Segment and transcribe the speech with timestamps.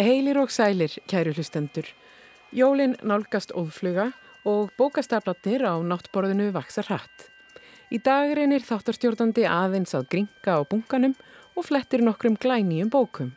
[0.00, 1.84] Heilir og sælir, kæru hlustendur.
[2.56, 4.06] Jólin nálgast óðfluga
[4.48, 7.26] og bókastaflatnir á náttborðinu vaksar hratt.
[7.92, 11.12] Í dag reynir þáttarstjórnandi aðeins að gringa á bunkanum
[11.52, 13.34] og flettir nokkrum glænýjum bókum.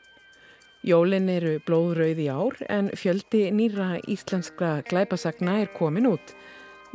[0.87, 6.31] Jólin eru blóðrauð í ár en fjöldi nýra íslenskra glæpasagna er komin út.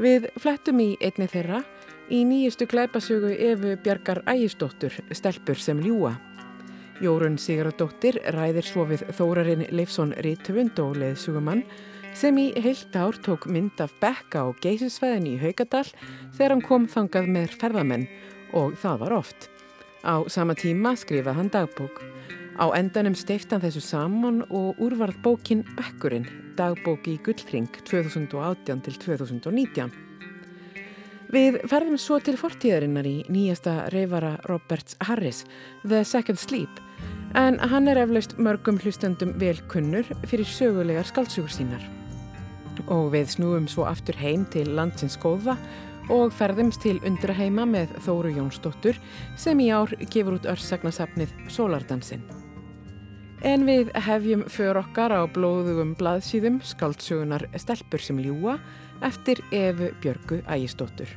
[0.01, 1.61] Við flettum í einni þeirra
[2.09, 6.17] í nýjustu glæpasögu Efu Bjarkar Ægisdóttur, stelpur sem ljúa.
[6.99, 11.63] Jórun Sigurðardóttir ræðir svo við Þórarinn Leifsson Rítvund og leðsugumann
[12.19, 15.85] sem í heilt ár tók mynd af Bekka og Geysisveðin í Haugadal
[16.35, 18.09] þegar hann kom þangað með ferðamenn
[18.59, 19.49] og það var oft.
[20.03, 22.03] Á sama tíma skrifað hann dagbók.
[22.59, 26.27] Á endanum steifti hann þessu saman og úrvarð bókin Bekkurinn,
[26.59, 30.08] dagbók í Gullring 2018 til 2019.
[31.29, 35.43] Við ferðum svo til fortíðarinnar í nýjasta reyfara Roberts Harris,
[35.85, 36.81] The Second Sleep,
[37.37, 41.85] en hann er eflaust mörgum hlustendum velkunnur fyrir sögulegar skaldsugur sínar.
[42.89, 45.59] Og við snúum svo aftur heim til landsins góða
[46.09, 48.97] og ferðumst til undraheima með Þóru Jónsdóttur
[49.37, 52.25] sem í ár gefur út örsagnasafnið Sólardansinn.
[53.47, 58.57] En við hefjum för okkar á blóðugum blaðsýðum skaldsugunar Stelpur sem ljúa
[59.07, 61.13] eftir Efu Björgu Ægistóttur.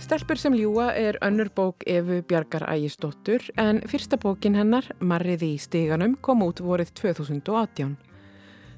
[0.00, 5.60] Stelpur sem ljúa er önnur bók Efu Bjarkar Ægistóttur en fyrsta bókin hennar, Marriði í
[5.60, 7.98] stíganum, kom út vorið 2018.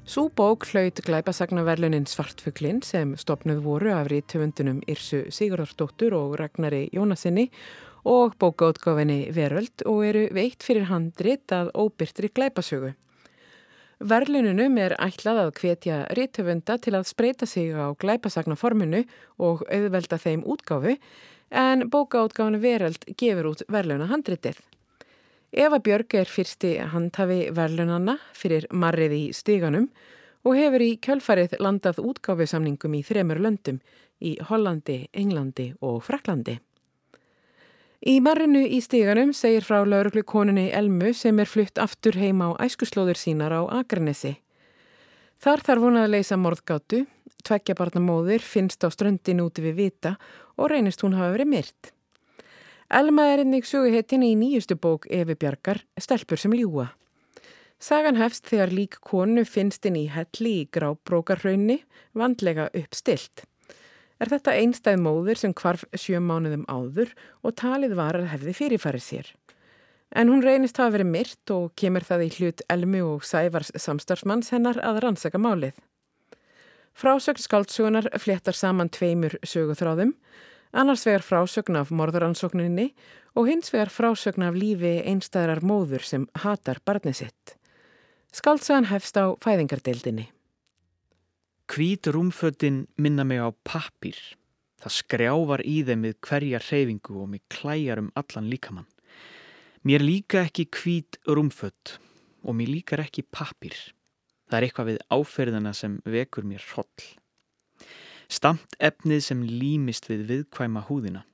[0.09, 7.43] Sú bók hlaut glæpasagnaverlunin Svartfuglin sem stopnuð voru af rítöfundunum Irsu Sigurðardóttur og Ragnari Jónasinni
[8.09, 12.95] og bókaútgáfinni Veröld og eru veitt fyrir handrit að óbyrtri glæpasögu.
[14.01, 19.03] Verlununum er ætlað að hvetja rítöfunda til að spreita sig á glæpasagnaforminu
[19.37, 20.97] og auðvelda þeim útgáfu
[21.53, 24.57] en bókaútgáfinu Veröld gefur út verluna handritið.
[25.51, 29.87] Eva Björg er fyrsti handhafi verlunanna fyrir marrið í stíganum
[30.45, 33.79] og hefur í kjölfarið landað útgáfusamningum í þremur löndum
[34.21, 36.59] í Hollandi, Englandi og Fraklandi.
[38.05, 42.69] Í marrinu í stíganum segir frá lauruglu konunni Elmu sem er flutt aftur heima á
[42.69, 44.37] æskuslóður sínar á Akranesi.
[45.41, 47.05] Þar þarf hún að leysa morðgátu,
[47.43, 50.17] tveggja barna móðir finnst á ströndin úti við vita
[50.55, 51.91] og reynist hún hafa verið myrt.
[52.89, 56.87] Elma er einnig söguhettin í nýjustu bók Efi Bjarkar, Stelpur sem ljúa.
[57.77, 61.83] Sagan hefst þegar lík konu finnst inn í helli í grábrókarraunni,
[62.17, 63.45] vandlega uppstilt.
[64.17, 67.13] Er þetta einstæð móður sem kvarf sjö mánuðum áður
[67.45, 69.31] og talið var að hefði fyrirfarið sér.
[70.09, 74.49] En hún reynist hafa verið myrt og kemur það í hlut Elmi og Sævars samstarfsmanns
[74.49, 75.77] hennar að rannsaka málið.
[76.97, 80.17] Frásögn skaldsugunar fléttar saman tveimur söguþráðum,
[80.71, 82.91] annars vegar frásögn af morðaransókninni
[83.35, 87.55] og hins vegar frásögn af lífi einstæðrar móður sem hatar barnið sitt.
[88.35, 90.29] Skaldsugan hefst á fæðingardeildinni.
[91.69, 94.17] Hvít rúmföttin minna mig á pappir.
[94.79, 98.87] Það skrjávar í þeim við hverja hreyfingu og mig klæjar um allan líkamann.
[99.83, 101.97] Mér líka ekki hvít rúmfött
[102.43, 103.75] og mér líkar ekki pappir.
[104.49, 107.05] Það er eitthvað við áferðina sem vekur mér hroll.
[108.29, 111.25] Stamt efnið sem límist við viðkvæma húðina.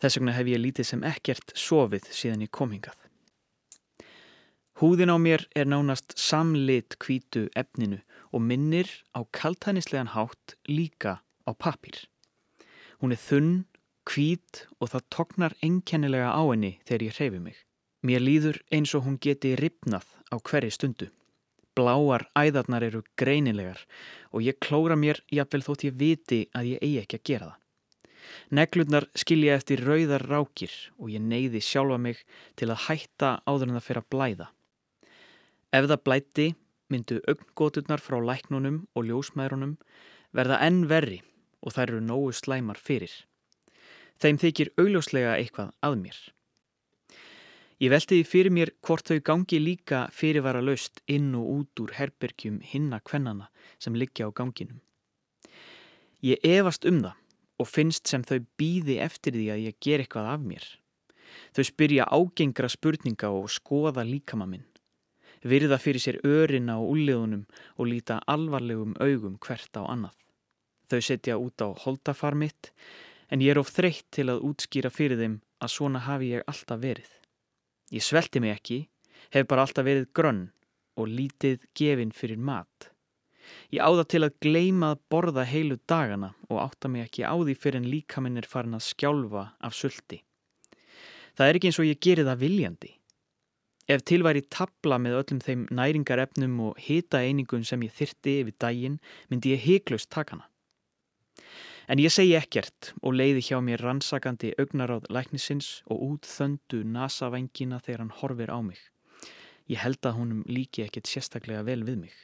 [0.00, 2.96] Þess vegna hef ég lítið sem ekkert sofið síðan ég komingað.
[4.80, 8.00] Húðin á mér er nánast samlit hvítu efninu
[8.32, 12.08] og minnir á kaltænislegan hátt líka á papír.
[12.98, 13.52] Hún er þunn,
[14.08, 17.56] hvít og það tognar enkennilega á henni þegar ég hreyfi mig.
[18.02, 21.12] Mér líður eins og hún geti ripnað á hverju stundu.
[21.76, 23.80] Bláar æðarnar eru greinilegar
[24.32, 27.58] og ég klóra mér jafnvel þótt ég viti að ég eigi ekki að gera það.
[28.52, 32.20] Neglurnar skilja eftir rauðar rákir og ég neyði sjálfa mig
[32.60, 34.48] til að hætta áður en það fyrir að blæða.
[35.72, 36.46] Ef það blætti
[36.92, 39.76] myndu augngóturnar frá læknunum og ljósmæðrunum
[40.36, 41.22] verða enn verri
[41.62, 43.12] og þær eru nógu slæmar fyrir.
[44.20, 46.18] Þeim þykir augljóslega eitthvað að mér.
[47.82, 52.60] Ég veltiði fyrir mér hvort þau gangi líka fyrirvara löst inn og út úr herbergjum
[52.62, 53.48] hinna kvennana
[53.82, 54.78] sem liggja á ganginum.
[56.22, 57.18] Ég efast um það
[57.58, 60.68] og finnst sem þau býði eftir því að ég ger eitthvað af mér.
[61.56, 64.68] Þau spyrja ágengra spurninga og skoða líkama minn
[65.42, 67.46] virða fyrir sér örina og úliðunum
[67.76, 70.14] og líta alvarlegum augum hvert á annað.
[70.90, 72.70] Þau setja út á holdafar mitt
[73.32, 76.82] en ég er of þreytt til að útskýra fyrir þeim að svona hafi ég alltaf
[76.82, 77.10] verið.
[77.92, 78.78] Ég svelti mig ekki,
[79.34, 80.46] hef bara alltaf verið grönn
[80.96, 82.88] og lítið gefinn fyrir mat.
[83.72, 87.56] Ég áða til að gleima að borða heilu dagana og átta mig ekki á því
[87.58, 90.22] fyrir en líka minn er farin að skjálfa af sulti.
[91.36, 92.92] Það er ekki eins og ég gerir það viljandi.
[93.90, 98.56] Ef til væri tabla með öllum þeim næringarefnum og hita einingun sem ég þyrti yfir
[98.62, 100.48] daginn myndi ég heiklaust taka hana.
[101.90, 108.04] En ég segi ekkert og leiði hjá mér rannsakandi augnaráð læknisins og útþöndu nasavengina þegar
[108.04, 108.78] hann horfir á mig.
[109.66, 112.14] Ég held að honum líki ekkert sérstaklega vel við mig.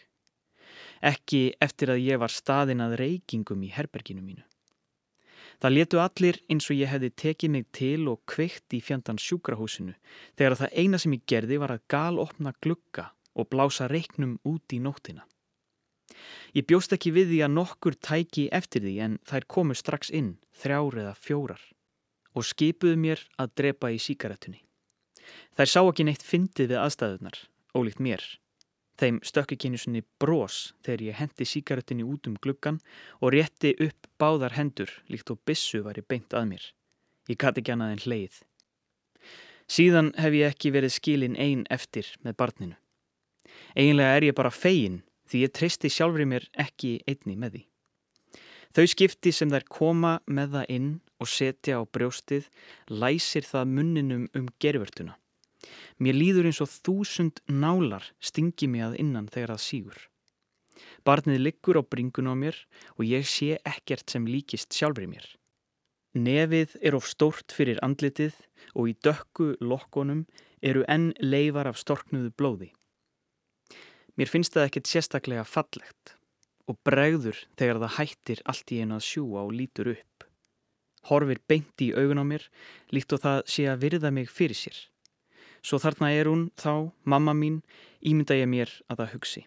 [1.03, 4.45] Ekki eftir að ég var staðin að reykingum í herberginu mínu.
[5.59, 9.97] Það letu allir eins og ég hefði tekið mig til og kveikt í fjandan sjúkrahúsinu
[10.39, 14.79] þegar það eina sem ég gerði var að galopna glugga og blása reiknum út í
[14.83, 15.27] nóttina.
[16.57, 20.37] Ég bjóst ekki við því að nokkur tæki eftir því en þær komu strax inn,
[20.57, 21.63] þrjár eða fjórar,
[22.35, 24.63] og skipuðu mér að drepa í síkaretunni.
[25.57, 27.41] Þær sá ekki neitt fyndið við aðstæðunar,
[27.77, 28.25] ólíkt mér.
[28.99, 32.81] Þeim stökk ekki einu svonni brós þegar ég hendi síkaretinni út um gluggan
[33.23, 36.65] og rétti upp báðar hendur líkt og bissu var ég beint að mér.
[37.31, 38.41] Ég gati ekki annað en hleið.
[39.69, 42.77] Síðan hef ég ekki verið skilin einn eftir með barninu.
[43.77, 47.63] Einlega er ég bara fegin því ég treysti sjálfur í mér ekki einni með því.
[48.77, 52.51] Þau skipti sem þær koma með það inn og setja á brjóstið
[52.93, 55.17] læsir það munninum um gerfurtuna.
[55.99, 59.99] Mér líður eins og þúsund nálar stingi mig að innan þegar það sígur.
[61.03, 62.57] Barnið liggur á bringun á mér
[62.97, 65.27] og ég sé ekkert sem líkist sjálfur í mér.
[66.15, 68.37] Nefið er of stórt fyrir andlitið
[68.75, 70.27] og í dökku lokkonum
[70.63, 72.71] eru enn leifar af storknuðu blóði.
[74.19, 76.15] Mér finnst það ekkert sérstaklega fallegt
[76.69, 80.27] og bregður þegar það hættir allt í einu að sjúa og lítur upp.
[81.07, 82.49] Horfir beint í augun á mér
[82.91, 84.81] líkt og það sé að virða mig fyrir sér.
[85.63, 87.63] Svo þarna er hún þá, mamma mín,
[88.03, 89.45] ímynda ég mér að það hugsi.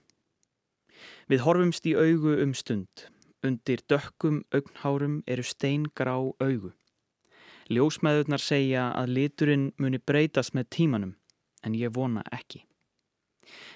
[1.28, 3.08] Við horfumst í augu um stund.
[3.44, 6.72] Undir dökkum augnhárum eru steingrá augu.
[7.72, 11.16] Ljósmaðurnar segja að liturinn muni breytast með tímanum,
[11.64, 12.66] en ég vona ekki.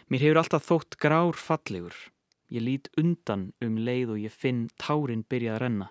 [0.09, 1.95] Mér hefur alltaf þótt grár fallegur.
[2.53, 5.87] Ég lít undan um leið og ég finn tárin byrjað að renna.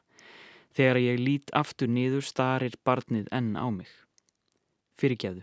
[0.74, 3.90] Þegar ég lít aftur niður starir barnið enn á mig.
[4.98, 5.42] Fyrirgeðu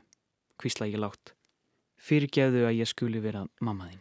[0.62, 1.34] kvísla ég látt.
[2.02, 4.00] Fyrirgeðu að ég skuli vera mammaðinn.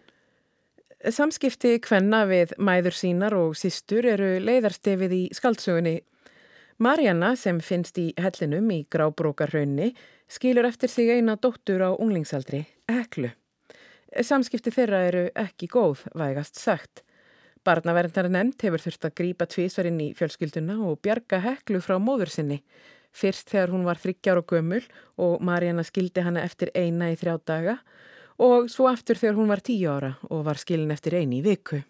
[1.00, 5.96] Samskipti kvenna við mæður sínar og sístur eru leiðarstefið í skaldsögunni.
[6.80, 9.90] Marjana sem finnst í hellinum í grábrókarhaunni
[10.30, 13.32] skilur eftir sig eina dóttur á unglingsaldri, Eklu.
[14.10, 17.04] Samskipti þeirra eru ekki góð, vægast sagt.
[17.64, 22.62] Barnaverndar nefnd hefur þurft að grípa tvísvarinn í fjölskylduna og bjarga Heklu frá móður sinni.
[23.12, 24.82] Fyrst þegar hún var þryggjar og gömul
[25.20, 27.76] og Marjana skildi hana eftir eina í þrjá daga
[28.40, 31.82] og svo aftur þegar hún var tíu ára og var skilin eftir eini í viku.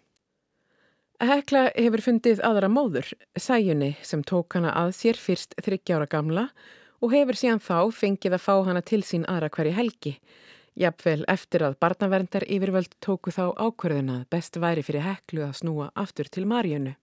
[1.21, 6.47] Hekla hefur fundið aðra móður, Sæjunni, sem tók hana að sér fyrst þryggjára gamla
[7.01, 10.15] og hefur síðan þá fengið að fá hana til sín aðra hverju helgi.
[10.81, 16.29] Jafnvel eftir að barnaverndar yfirvöld tóku þá ákverðuna best væri fyrir Heklu að snúa aftur
[16.33, 16.95] til Marjunu.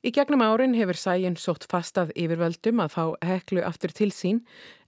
[0.00, 4.38] Í gegnum árin hefur sæjinn sótt fastað yfirvöldum að fá heklu aftur til sín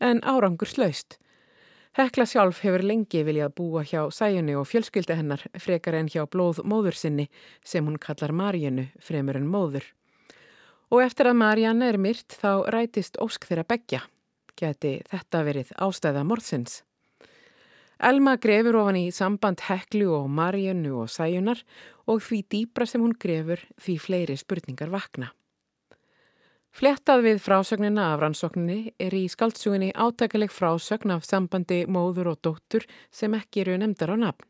[0.00, 1.18] en árangur slaust.
[1.98, 6.62] Hekla sjálf hefur lengi viljað búa hjá sæjunni og fjölskylda hennar frekar en hjá blóð
[6.64, 7.26] móður sinni
[7.60, 9.84] sem hún kallar Marjanu fremur en móður.
[10.88, 14.00] Og eftir að Marjana er myrt þá rætist ósk þeirra begja.
[14.56, 16.80] Geti þetta verið ástæða morðsins.
[18.02, 21.60] Elma grefur ofan í samband Heklu og Marjanu og Sæjunar
[22.10, 25.28] og því dýbra sem hún grefur því fleiri spurningar vakna.
[26.74, 32.88] Flettað við frásögnina af rannsókninni er í skaldsúinni átækileg frásögn af sambandi móður og dóttur
[33.14, 34.48] sem ekki eru nefndar á nafn.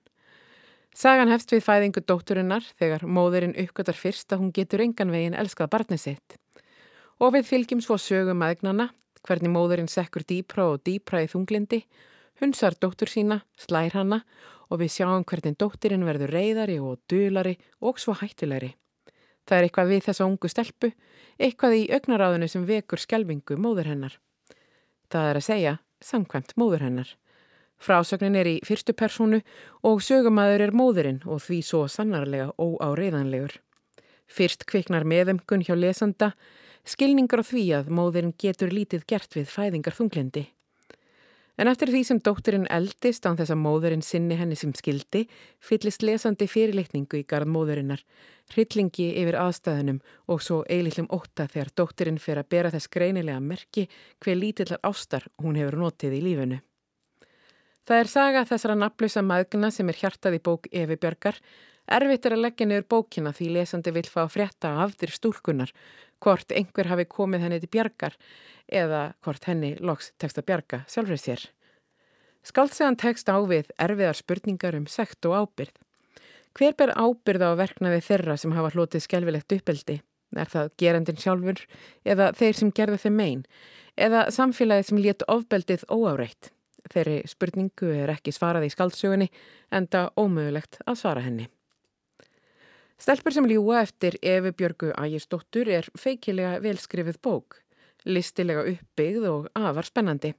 [0.97, 5.73] Sagan hefst við fæðingu dótturinnar þegar móðurinn uppgötar fyrst að hún getur engan veginn elskað
[5.75, 6.39] barnið sitt.
[7.21, 8.89] Og við fylgjum svo sögum aðegnana,
[9.29, 11.83] hvernig móðurinn sekkur dýpra og dýpra í þunglindi
[12.43, 14.25] Hunsar dóttur sína, slær hanna
[14.67, 18.73] og við sjáum hvernig dóttirinn verður reyðari og dulari og svo hættilegri.
[19.47, 20.89] Það er eitthvað við þessa ungu stelpu,
[21.39, 24.17] eitthvað í augnaráðinu sem vekur skjelvingu móður hennar.
[25.07, 27.13] Það er að segja samkvæmt móður hennar.
[27.83, 29.39] Frásögnin er í fyrstu personu
[29.87, 33.55] og sögumæður er móðurinn og því svo sannarlega óáreiðanlegur.
[34.27, 36.33] Fyrst kviknar meðemgun hjá lesanda,
[36.83, 40.49] skilningar á því að móðurinn getur lítið gert við fæðingar þunglindi.
[41.61, 45.27] En eftir því sem dótturinn eldist án þess að móðurinn sinni henni sem skildi,
[45.61, 48.01] fyllist lesandi fyrirleikningu í garð móðurinnar,
[48.55, 50.01] hryllingi yfir aðstæðunum
[50.33, 53.85] og svo eilillum óta þegar dótturinn fer að bera þess greinilega merki
[54.25, 56.63] hver lítillar ástar hún hefur notið í lífunu.
[57.83, 61.37] Það er saga þessara naflusa maðgna sem er hjartað í bók Efi Björgar,
[61.93, 65.73] Erfitt er að leggja niður bókina því lesandi vil fá frétta af þér stúlkunar,
[66.23, 68.17] hvort einhver hafi komið henni til bjargar
[68.71, 71.45] eða hvort henni loks tekst að bjarga sjálfrið sér.
[72.47, 75.77] Skaldsegan tekst á við erfiðar spurningar um sekt og ábyrð.
[76.59, 80.01] Hver ber ábyrð á verknaði þeirra sem hafa hlotið skjálfilegt uppeldi?
[80.33, 81.63] Er það gerandin sjálfur
[82.09, 83.47] eða þeir sem gerði þeim megin?
[83.97, 86.51] Eða samfélagið sem létt ofbeldið óáreitt?
[86.93, 89.29] Þeirri spurningu er ekki svarað í skaldsögunni
[89.71, 91.49] en það ómögulegt að svara henni.
[93.03, 97.57] Stelpur sem ljúa eftir Efi Björgu Ægisdóttur er feikilega velskrifið bók,
[98.07, 100.31] listilega uppbyggð og afar spennandi.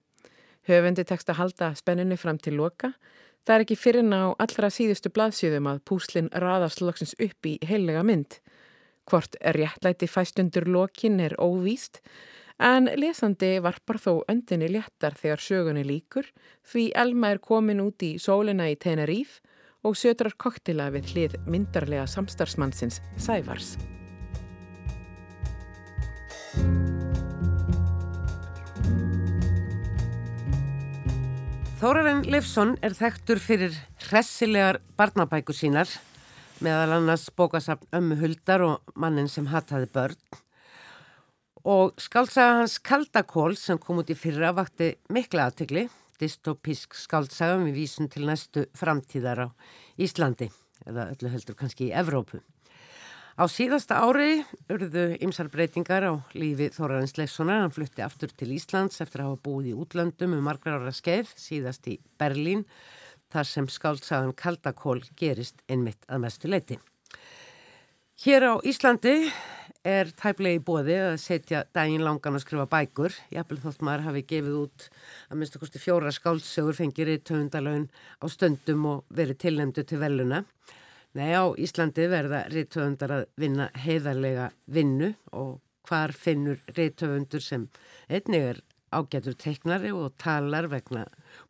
[0.70, 2.93] Höfundi tekst að halda spenninu fram til loka.
[3.43, 8.05] Það er ekki fyrir ná allra síðustu blaðsjöðum að púslinn raðast loksins upp í heilega
[8.08, 8.39] mynd.
[9.12, 12.00] Hvort réttlæti fæstundur lokin er óvíst,
[12.63, 16.32] en lesandi varpar þó öndinni léttar þegar sögunni líkur
[16.72, 19.41] því Elma er komin út í sólina í Teneríf
[19.84, 23.75] og sötrar koktila við hlið myndarlega samstarfsmannsins Sævars.
[31.84, 33.75] Þórarinn Leifsson er þekktur fyrir
[34.08, 35.90] hressilegar barnabækur sínar
[36.63, 40.40] meðal annars bókasafn Ömmu Huldar og mannin sem hataði börn
[41.63, 45.88] og skálsaga hans Kaldakól sem kom út í fyrra vakti mikla aðtegli,
[46.22, 49.48] dystopísk skálsaga með vísun til næstu framtíðar á
[50.01, 50.50] Íslandi
[50.88, 52.41] eða öllu heldur kannski í Evrópu.
[53.34, 57.63] Á síðasta ári urðu ymsar breytingar á lífi Þóraðins Leifssonar.
[57.63, 61.32] Hann flutti aftur til Íslands eftir að hafa búið í útlöndum um margra ára skeið,
[61.34, 62.62] síðast í Berlín,
[63.34, 66.77] þar sem skáltsagan Kaldakól gerist einmitt að mestu leiti.
[68.22, 69.15] Hér á Íslandi
[69.84, 73.16] er tæplegi bóði að setja daginn langan að skrifa bækur.
[73.34, 74.88] Jafnvel þótt maður hafi gefið út
[75.28, 77.90] að minnst okkurstu fjóra skáltsögur fengir í töfundalögin
[78.24, 80.44] á stöndum og verið tilnæmdu til veluna.
[81.13, 87.68] Nei, á Íslandi verða reytöfundar að vinna heiðarlega vinnu og hvar finnur reytöfundur sem
[88.10, 88.62] einnig er
[88.94, 91.04] ágætur teiknari og talar vegna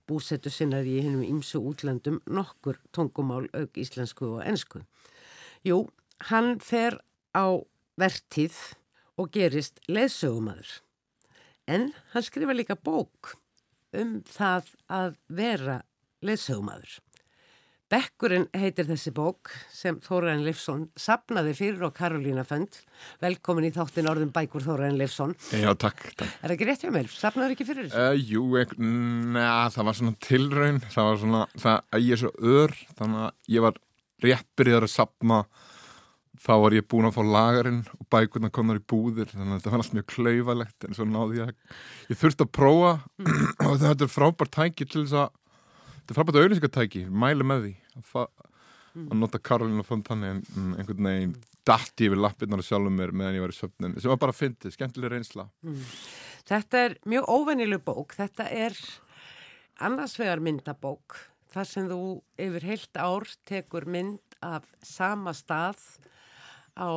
[0.09, 4.81] búsettu sinnar í hennum ímsu útlandum nokkur tungumál auk íslensku og ennsku.
[5.63, 5.85] Jú,
[6.29, 6.99] hann fer
[7.31, 7.61] á
[7.99, 8.57] vertíð
[9.19, 10.81] og gerist leðsögumadur.
[11.69, 13.35] En hann skrifa líka bók
[13.95, 15.81] um það að vera
[16.25, 16.99] leðsögumadur.
[17.93, 22.79] Bekkurinn heitir þessi bók sem Þóraðin Leifsson sapnaði fyrir og Karolína Fönd.
[23.21, 25.35] Velkomin í þáttin orðum bækur Þóraðin Leifsson.
[25.53, 26.31] Já, takk, takk.
[26.39, 27.11] Er það ekki rétt hjá mér?
[27.13, 28.01] Sapnaður ekki fyrir þessu?
[28.01, 30.81] Uh, jú, ek, neða, það var svona tilraun.
[30.95, 33.79] Það var svona, það að ég er svo ör, þannig að ég var
[34.25, 35.39] rétt byrjaður að sapna.
[36.43, 39.71] Þá var ég búin að fá lagarinn og bækurna komnar í búðir, þannig að þetta
[39.71, 41.77] var alltaf mjög klauvalegt en svo náði ég að,
[42.09, 43.45] ég þurfti að prófa mm.
[43.69, 45.29] og þetta er frábært tæki til þess að
[45.93, 49.07] þetta er frábært auðvilsingatæki, mæli með því að, mm.
[49.07, 53.45] að nota Karolina Fontani en mm, einhvern veginn dætti yfir lappirnar sjálfum mér meðan ég
[53.45, 55.47] var í söpnum sem var bara að fyndi, skemmtileg reynsla.
[56.49, 58.75] Þetta er mjög óvennileg bók þetta er
[59.79, 61.21] annarsvegar myndabók
[61.53, 62.01] þar sem þú
[62.41, 65.79] yfir heilt ár tekur mynd af sama stað
[66.77, 66.91] á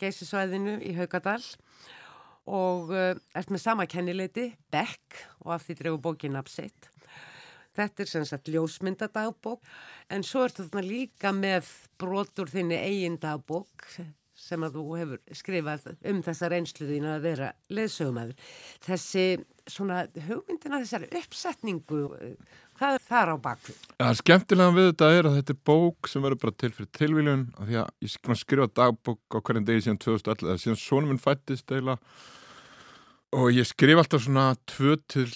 [0.00, 1.42] geysisvæðinu í Haugadal
[2.50, 6.90] og uh, ert með sama kennileiti, Beck og af því drefur bókin apsitt
[7.76, 9.68] Þetta er sem sagt ljósmyndadagbók
[10.10, 11.68] en svo er þetta líka með
[12.00, 13.86] brotur þinni eigin dagbók
[14.40, 18.48] sem að þú hefur skrifað um þessa reynslu þín að vera leðsögumæður.
[18.86, 19.24] Þessi
[19.70, 22.00] svona hugmyndina þessari uppsetningu,
[22.80, 23.80] hvað er þar á bakfið?
[24.00, 27.42] Það skemmtilega við þetta er að þetta er bók sem verður bara til fyrir tilvíljun
[27.52, 31.74] og því að ég skrifa dagbók á hverjum degi síðan 2011, síðan sónum minn fættist
[31.76, 31.98] eila
[33.36, 35.28] og ég skrif alltaf svona 2 til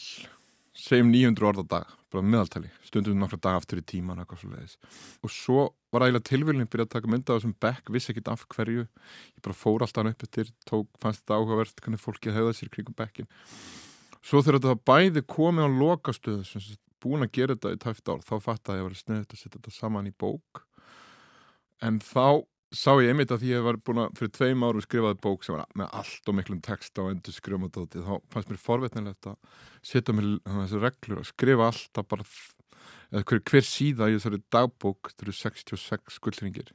[0.75, 5.65] segjum 900 orð á dag bara meðaltali, stundum nokkra dag aftur í tíman og svo
[5.93, 9.43] var ægilega tilvílinn byrjað að taka mynda á þessum bekk vissi ekkit af hverju, ég
[9.43, 13.29] bara fór alltaf upp eftir, tók, fannst þetta áhugavert hvernig bekkin
[14.25, 16.47] svo þegar þetta bæði komið á lokastöðu,
[17.05, 19.55] búin að gera þetta í tæft ár, þá fatt að ég var sniðið að setja
[19.59, 20.65] þetta saman í bók.
[21.85, 22.43] En þá
[22.75, 25.47] sá ég einmitt að því að ég var búin að fyrir tveim árum skrifaði bók
[25.47, 28.63] sem var með allt og miklum text á endur skrifum og dótið, þá fannst mér
[28.65, 32.27] forvetnilegt að setja mér þessi reglur og skrifa alltaf bara
[33.15, 36.73] eða hver, hver síða í þessari dagbók eru 66 gullringir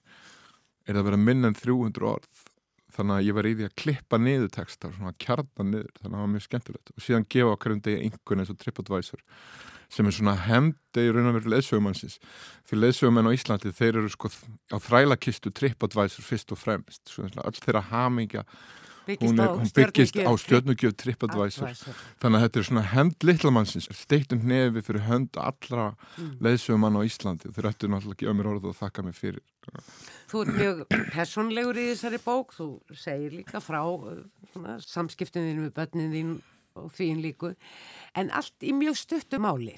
[0.86, 2.46] er það að vera minn en 300 orð
[3.00, 5.92] þannig að ég var í því að klippa niður texta og svona að kjarna niður
[5.98, 6.94] þannig að það var mjög skemmtilegt.
[6.94, 9.24] Og síðan gefa okkur um degi einhvern eins og TripAdvisor
[9.90, 12.20] sem er svona hemdi í raun og veru leðsögumannsins
[12.70, 17.16] því leðsögumenn á Íslandi þeir eru sko á þrælakistu TripAdvisor fyrst og fremst.
[17.42, 18.46] All þeirra hamingja
[19.18, 21.74] hún, er, hún byggist á stjórnugjöf TripAdvisor.
[22.22, 26.36] Þannig að þetta er svona hemd litlamannsins steittum nefi fyrir hönd allra mm.
[26.46, 27.52] leðsögumann á Íslandi.
[27.56, 29.44] Þeir ættu náttúrulega að gefa mér orð og þakka mér fyrir.
[30.30, 30.86] Þú ert mjög
[31.16, 34.24] personlegur í þessari bók, þú segir líka frá uh,
[34.86, 36.34] samskiptuninu við börnin þín
[36.80, 37.54] og þín líku,
[38.18, 39.76] en allt í mjög stuttu máli.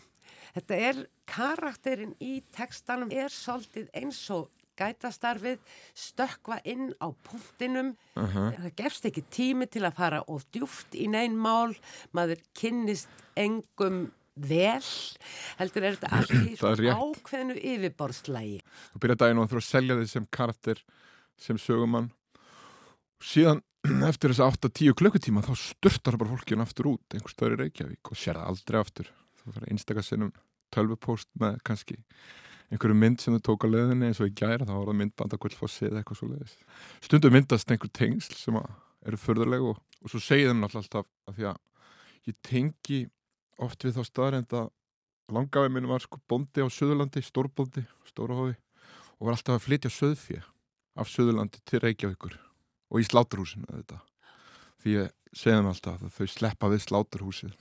[0.51, 5.59] Þetta er, karakterin í tekstanum er svolítið eins og gætastarfið,
[5.97, 8.55] stökva inn á punktinum, uh -huh.
[8.57, 11.75] það gefst ekki tími til að fara of djúft í neyn mál,
[12.13, 14.83] maður kynnist engum vel,
[15.59, 18.61] heldur er þetta allir ákveðnu yfirborðslægi.
[18.93, 20.83] Þú byrjaði daginn og þú þurfa að selja þið sem karakter,
[21.37, 22.11] sem sögumann,
[23.21, 23.61] síðan
[24.11, 28.11] eftir þess að 8-10 klukkutíma þá störtar bara fólkinu aftur út einhver stöður í Reykjavík
[28.11, 29.11] og sér það aldrei aftur.
[29.41, 30.33] Þú fyrir einstakasinnum
[30.71, 31.97] tölvupóst með kannski
[32.71, 35.35] einhverju mynd sem þau tók á leðinni eins og í gæra þá var það myndband
[35.35, 36.53] að gullfossi eða eitthvað svo leiðis
[37.03, 41.49] stundum myndast einhver tengsl sem eru förðurleg og, og svo segið þeim alltaf að því
[41.51, 41.59] að
[42.29, 43.01] ég tengi
[43.61, 44.69] oft við þá staðarind að
[45.31, 48.55] langaðið minn var sko bondi á Suðurlandi, stórbóndi, stórahófi
[49.19, 50.47] og var alltaf að flytja söðfið
[50.99, 52.37] af Suðurlandi til Reykjavíkur
[52.91, 54.01] og í sláturhúsinu þetta
[54.81, 57.53] því ég segðum alltaf að þau sleppa við sláturhúsið.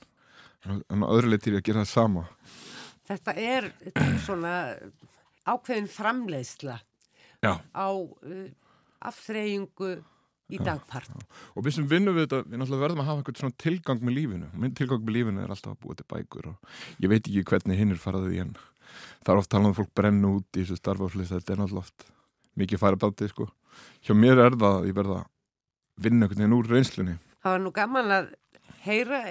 [0.65, 2.25] En öðru leitir ég að gera það sama
[3.09, 3.67] Þetta er,
[4.25, 4.53] svona
[5.49, 6.77] ákveðin framleiðsla
[7.41, 7.57] Já.
[7.73, 8.47] á uh,
[9.01, 9.91] afþreyingu
[10.51, 11.09] í dagpart.
[11.09, 11.39] Já, já.
[11.55, 14.17] Og við sem vinnum við þetta, við náttúrulega verðum að hafa eitthvað svona tilgang með
[14.17, 14.51] lífinu.
[14.61, 17.81] Minn tilgang með lífinu er alltaf að búa til bækur og ég veit ekki hvernig
[17.81, 18.55] hinn er faraðið í henn.
[19.23, 22.07] Það er oft talað um fólk brennu út í þessu starfaflýst, þetta er náttúrulega oft
[22.59, 23.47] mikið færabátti, sko.
[24.03, 27.17] Hjá mér er það að ég verða að vinna einhvern veginn úr reynslunni.
[27.41, 28.31] Það var nú gaman að
[28.83, 29.21] heyra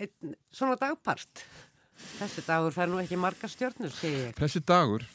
[0.55, 1.45] svona dagpart.
[2.19, 4.35] Þessi dagur fær nú ekki marga stjórnur, segi ég.
[4.39, 5.07] Þessi dagur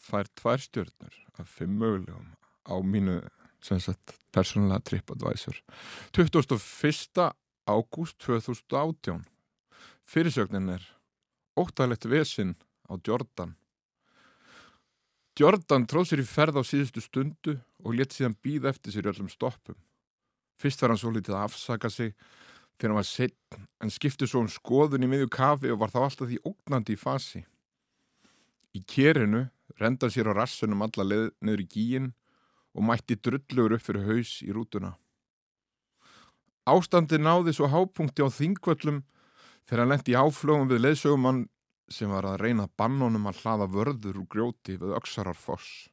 [0.00, 2.32] fær tvær stjórnur af fimm mögulegum
[2.68, 3.20] á mínu
[4.32, 5.60] persónulega TripAdvisor.
[6.16, 7.30] 21.
[7.68, 9.24] ágúst 2018.
[10.08, 10.84] Fyrirsögnin er
[11.56, 12.56] óttalegt vesinn
[12.88, 13.54] á Jordan.
[15.38, 17.54] Jordan tróð sér í ferð á síðustu stundu
[17.84, 19.78] og let síðan býða eftir sér öllum stoppum.
[20.60, 22.16] Fyrst var hann svo litið að afsaka sig
[22.80, 26.00] þegar hann var setn en skipti svo um skoðun í miðju kafi og var þá
[26.06, 27.42] alltaf því ógnandi í fasi.
[28.72, 29.44] Í kérinu
[29.80, 32.10] renda sér á rassunum alla leð neður í gíin
[32.72, 34.94] og mætti drullugur upp fyrir haus í rútuna.
[36.70, 39.02] Ástandi náði svo hápunkti á þingvöllum
[39.68, 41.46] þegar hann lendi áflögum við leðsögumann
[41.90, 45.90] sem var að reyna bannunum að hlaða vörður úr grjóti við öksararfoss.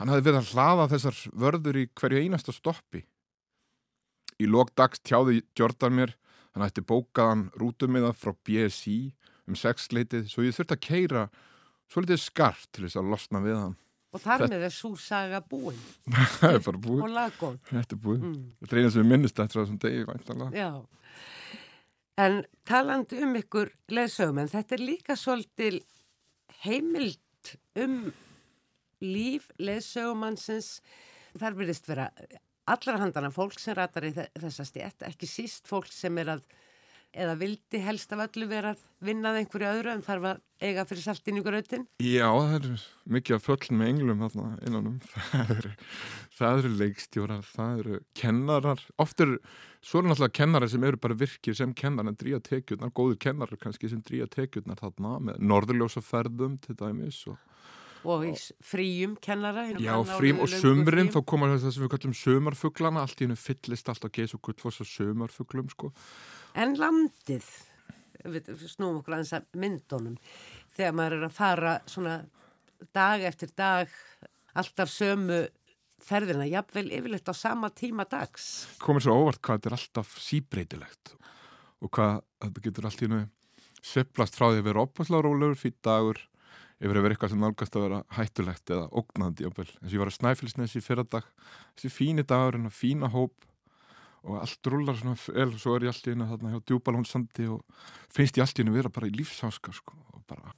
[0.00, 3.04] Hann hafði verið að hlaða þessar vörður í hverju einasta stoppi
[4.36, 6.12] Í lókdags tjáði Jordan mér,
[6.52, 8.98] hann ætti bókaðan rútumiða frá BSI
[9.46, 11.26] um sexleitið, svo ég þurfti að keira
[11.90, 13.76] svo litið skarft til þess að losna við hann.
[14.16, 15.78] Og þar með svo saga búin.
[16.38, 17.02] Það er bara búin.
[17.04, 17.56] Og laggóð.
[17.68, 18.22] Þetta er búin.
[18.22, 18.44] Mm.
[18.62, 20.50] Þetta er eina sem við minnist eftir þessum degi, væntalega.
[20.56, 20.70] Já.
[22.26, 25.82] En talandi um ykkur leðsögum, en þetta er líka svolítil
[26.64, 27.98] heimild um
[29.04, 30.78] líf leðsögumannsins.
[31.36, 32.08] Þar verðist vera
[32.66, 36.46] allra handana fólk sem ratar í þessa stjætt, ekki síst fólk sem er að
[37.16, 41.04] eða vildi helst af öllu vera að vinnað einhverju öðru en þarf að eiga fyrir
[41.04, 41.86] saltin í gröðin?
[42.02, 42.84] Já, það er
[43.16, 44.98] mikið að föllin með englum þarna innanum.
[45.36, 45.72] Það eru,
[46.50, 48.82] eru leikstjórar, það eru kennarar.
[49.00, 49.38] Oft eru,
[49.80, 53.60] svo eru náttúrulega kennarar sem eru bara virkir sem kennar en dríja tekjurnar, góður kennarar
[53.62, 57.40] kannski sem dríja tekjurnar þarna með norðurljósaferðum til dæmis og
[58.06, 58.26] og
[58.64, 63.26] fríum kennara Já, frím og sömurinn, þá koma það sem við kallum sömarfuglana, allt í
[63.26, 65.92] hennu fyllist alltaf geðs og gullfoss og sömarfuglum sko.
[66.54, 67.48] En landið
[68.26, 70.16] við snúum okkur aðeins að myndunum.
[70.76, 72.16] Þegar maður er að fara svona
[72.96, 73.92] dag eftir dag
[74.56, 75.44] alltaf sömu
[76.06, 78.66] ferðina, jafnvel yfirleitt á sama tíma dags.
[78.82, 81.16] Komir svo óvart hvað þetta er alltaf síbreytilegt
[81.82, 83.22] og hvað þetta getur allt í hennu
[83.86, 84.86] söplast frá því að vera
[85.36, 86.20] lögur fyrir dagur
[86.76, 90.10] yfir að vera eitthvað sem nálgast að vera hættulegt eða ógnandi eins og ég var
[90.10, 91.28] að snæfilsnesi fyrir dag.
[91.76, 93.46] Þessi fíni dagur, en að fína hóp
[94.26, 97.48] og allt rullar svona vel og svo er ég allt í einu þarna hjá djúbalónsandi
[97.54, 97.62] og
[98.12, 100.52] finnst ég allt í einu vera bara í lífsáska sko, og bara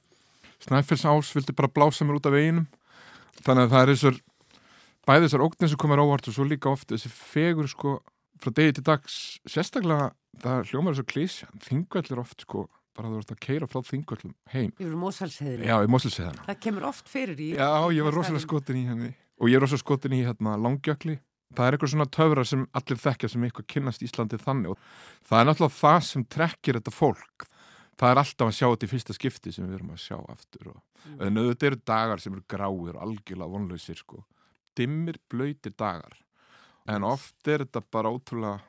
[0.65, 2.67] snæfilsás vildi bara blása mér út af veginum.
[3.45, 4.17] Þannig að það er þessar
[5.07, 7.99] bæði þessar ógnir sem komur óvart og svo líka oft þessi fegur sko
[8.41, 9.15] frá degi til dags.
[9.47, 12.67] Sérstaklega það hljómar þessar klísja þingvellir oft sko
[12.99, 14.71] bara þú ert að keira frá þingöllum heim.
[14.75, 18.79] Yfir Mósalsheðinu Já, í Mósalsheðinu Það kemur oft fyrir í Já, ég var rosalega skotin
[18.79, 19.11] í henni.
[19.39, 21.19] Og ég er rosalega skotin í hérna langjökli.
[21.55, 24.73] Það er eitthvað svona töfra sem allir þekkja sem eitthvað kynast Íslandi þannig.
[24.75, 27.47] Og það er náttúrulega það sem trekkir þetta fólk.
[27.99, 30.69] Það er alltaf að sjá þetta í fyrsta skipti sem við erum að sjá aftur
[30.71, 30.77] og
[31.17, 31.39] mm.
[31.39, 34.21] þetta eru dagar sem eru gráir og algjörlega vonlausir sko.
[34.77, 36.13] Dimmir, blöytir dagar.
[36.87, 38.59] En oft er þetta bara ótrúlega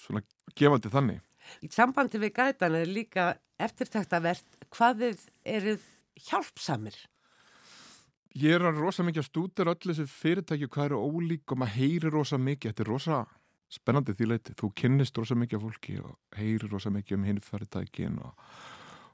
[0.00, 0.22] svona
[0.56, 1.20] gefandi þannig
[1.64, 5.24] Í sambandi við gætan er líka eftirtæktavert hvað þið
[5.56, 5.88] eruð
[6.28, 6.96] hjálpsamir.
[8.34, 11.58] ég er að rosa mikið að stúdera öll þessi fyrirtæki og hvað eru ólík og
[11.58, 13.16] maður heyrir rosa mikið, þetta er rosa
[13.70, 17.40] spennandi því leiti, þú kynnist rosa mikið af fólki og heyrir rosa mikið um hinn
[17.42, 18.46] fyrirtækin og,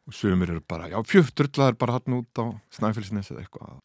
[0.06, 2.44] og sömur eru bara, já, fjöfturlaður bara hann út á
[2.76, 3.80] snæfellsnes eða eitthvað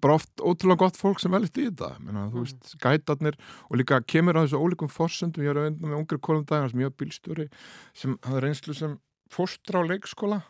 [0.00, 1.98] bara oft ótrúlega gott fólk sem velist í þetta.
[2.00, 3.36] Menna, þú veist, gætarnir
[3.68, 6.80] og líka kemur á þessu ólíkum forsöndum, ég er að vinna með ungar daginn sem
[6.80, 7.48] ég var bílstjóri
[7.92, 8.94] sem hafði reynslu sem
[9.32, 10.42] fóstra á leikskóla.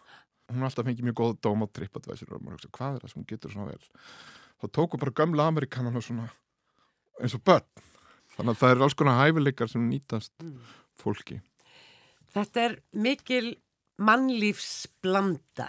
[0.52, 3.26] Hún alltaf fengið mjög góð dóm á tripadvæsir og maður hugsa, hvað er það sem
[3.30, 3.90] getur svona vel?
[4.62, 6.28] Þá tóku bara gamla Amerikanan og svona
[7.22, 7.66] eins og börn.
[8.36, 10.58] Þannig að það er alls konar hæfileikar sem nýtast Mm.
[10.98, 11.40] fólki.
[12.32, 13.56] Þetta er mikil
[13.98, 15.66] mannlífsblanda.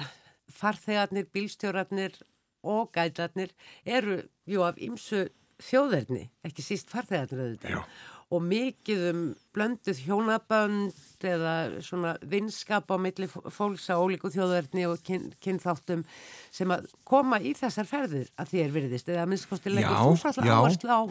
[0.54, 2.16] Farþegarnir, bílstjórarnir
[2.64, 3.54] og gætarnir
[3.86, 5.28] eru jú af ymsu
[5.64, 7.78] þjóðverðni, ekki síst farþegarnir auðvitað.
[7.78, 7.86] Já.
[8.34, 9.18] Og mikið um
[9.54, 11.52] blönduð hjónabönd eða
[11.86, 16.02] svona vinskap á milli fólks á ólíku þjóðverðni og kyn, kynþáttum
[16.50, 19.76] sem að koma í þessar ferðir að því er virðist eða að minnst kosti Já,
[19.78, 21.02] leggur þú svolítið áherslu á,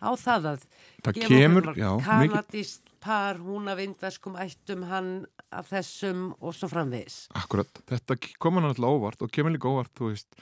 [0.00, 0.64] á það að
[1.04, 1.70] það kemur,
[2.06, 5.12] kanadíst par, hún af indverskum ættum, hann
[5.50, 7.24] af þessum og svo framvegis.
[7.36, 10.36] Akkurat, þetta koma náttúrulega óvart og kemur líka óvart, þú veist,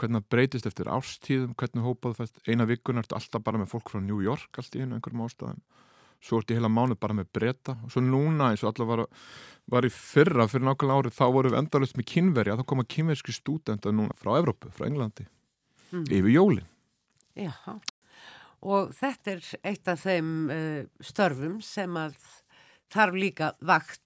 [0.00, 2.40] hvernig það breytist eftir ástíðum, hvernig hópað fæst.
[2.48, 5.60] Eina vikun ertu alltaf bara með fólk frá New York allt í einu einhverjum ástæðum.
[6.24, 9.04] Svo ertu í heila mánuð bara með breyta og svo núna eins og allar var,
[9.68, 13.34] var í fyrra fyrir nákvæmlega árið, þá voru við endalust með kynverja, þá koma kynverski
[13.36, 15.26] stúdenda núna frá Evrópu, frá Englandi
[15.94, 16.04] Mm.
[16.10, 16.66] yfir jólin.
[17.38, 17.52] Já,
[18.64, 22.16] og þetta er eitt af þeim uh, störfum sem að
[22.94, 24.00] þarf líka vakt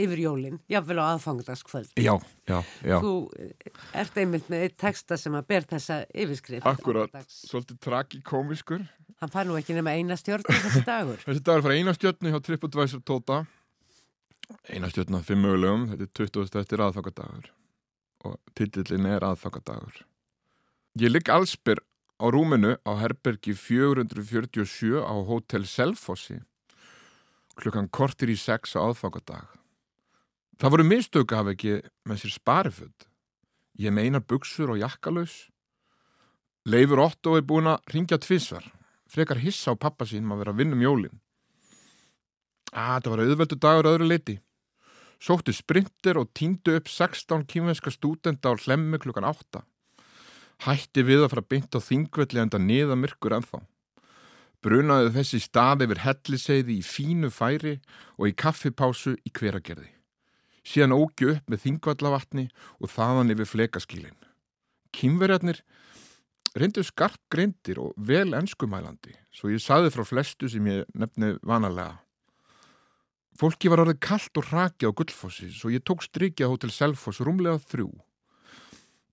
[0.00, 1.90] yfir jólin, jáfnvel á aðfangdaskvöld.
[2.00, 2.14] Já,
[2.48, 2.96] já, já.
[3.02, 6.66] Þú eh, ert einmitt með eitt texta sem að ber þessa yfirskrift.
[6.70, 8.86] Akkurat, svolítið tragikomiskur.
[9.20, 11.20] Hann fær nú ekki nema eina stjórn þessi dagur.
[11.26, 13.42] Þessi dagur fara eina stjörnu hjá TripAdvisor Tóta
[14.70, 16.60] eina stjörnu að fimm mögulegum þetta er 20.
[16.60, 17.50] eftir aðfangadagur
[18.26, 20.04] og titillin er aðfangadagur
[21.00, 21.80] Ég ligg allsbyr
[22.20, 26.40] á rúminu á herbergi 447 á Hotel Selfossi
[27.62, 29.56] klukkan kortir í sex á aðfangadag
[30.60, 33.08] Það voru mistök hafa ekki með sér spariföld
[33.80, 35.46] Ég meinar buksur og jakkalaus
[36.68, 38.66] Leifur Otto er búin að ringja tvisvar
[39.10, 41.18] frekar hissa á pappa sínum að vera að vinna um jólin.
[42.70, 44.36] Að, það var auðveldu dagur öðru leiti.
[45.20, 49.64] Sóttu sprinter og týndu upp 16 kýmvenska stúdenda á hlemmi klukkan 8.
[50.64, 53.60] Hætti við að fara beint á þingvelli enda niða myrkur ennþá.
[54.60, 57.78] Brunaði þessi stað yfir helliseiði í fínu færi
[58.18, 59.88] og í kaffipásu í hveragerði.
[60.60, 62.44] Síðan ógju upp með þingvallavatni
[62.78, 64.18] og þaðan yfir flekaskílin.
[64.92, 65.62] Kýmverjarnir
[66.60, 72.00] reyndu skarp greindir og vel enskumælandi, svo ég saði frá flestu sem ég nefni vanalega.
[73.40, 77.22] Fólki var orðið kallt og raki á gullfossi, svo ég tók strikið á Hotel Selfoss
[77.24, 77.88] rúmlega þrjú.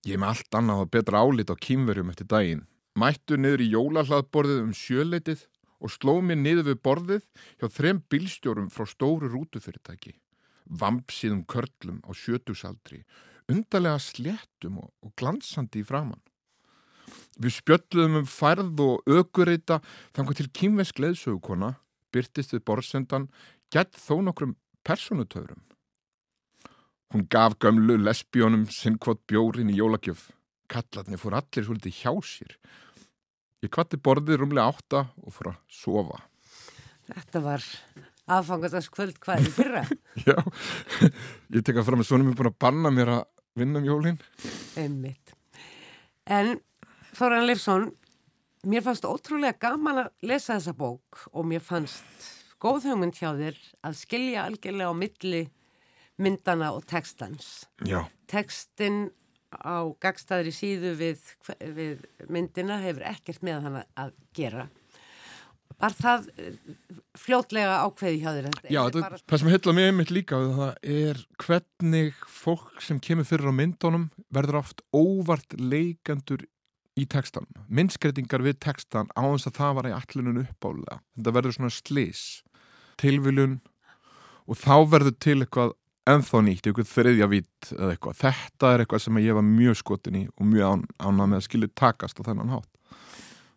[0.07, 2.65] Ég með allt annað og betra álit á kýmverjum eftir daginn.
[2.97, 5.43] Mættu niður í jólahlaðborðið um sjöleitið
[5.77, 7.25] og sló mér niður við borðið
[7.59, 10.15] hjá þrem bílstjórum frá stóru rútufyrirtæki.
[10.67, 13.03] Vampsíðum körlum á sjötusaldri,
[13.47, 16.23] undarlega sléttum og, og glansandi í framann.
[17.37, 19.77] Við spjöldluðum um færð og ökureita
[20.17, 21.75] þangar til kýmvesk leðsögukona
[22.11, 23.29] byrtist við borðsendan
[23.73, 24.57] gett þó nokkrum
[24.87, 25.61] personutöfrum.
[27.13, 30.31] Hún gaf gömlu lesbíunum sinnkvot bjórin í jólagjöf.
[30.67, 32.57] Kallarnir fór allir svolítið hjá sér.
[33.65, 36.19] Ég kvatti borðið rúmlega átta og fór að sofa.
[37.07, 37.63] Þetta var
[38.37, 39.83] aðfangadaskvöld hvað í fyrra.
[40.27, 40.37] Já,
[41.55, 43.23] ég tek að fram að svona mér búin að banna mér að
[43.57, 44.19] vinna um jólin.
[44.77, 45.33] Einmitt.
[46.29, 46.59] En
[47.17, 47.87] Þóran Leifsson,
[48.69, 52.27] mér fannst ótrúlega gaman að lesa þessa bók og mér fannst
[52.61, 55.41] góð hugmynd hjá þér að skilja algjörlega á milli
[56.21, 57.65] myndana og textans.
[57.89, 59.07] Já, Textin
[59.61, 61.23] á gagstaðri síðu við,
[61.77, 64.67] við myndina hefur ekkert með hana að gera.
[65.77, 66.59] Var það eh,
[67.19, 68.47] fljótlega ákveði hjá þér?
[68.73, 73.51] Já þetta, það sem heitla mig einmitt líka það er hvernig fólk sem kemur fyrir
[73.51, 76.47] á myndunum verður oft óvart leikandur
[76.97, 77.53] í textanum.
[77.69, 81.01] Myndskreitingar við textan á þess að það var í allunum uppálega.
[81.17, 82.23] Þetta verður svona slis,
[82.97, 83.59] tilviljun
[84.47, 85.75] og þá verður til eitthvað
[86.13, 88.19] ennþá nýtt, eitthvað þriðja vitt eða eitthvað.
[88.21, 91.47] Þetta er eitthvað sem ég var mjög skotin í og mjög án, ánað með að
[91.47, 93.01] skilja takast á þennan hátt.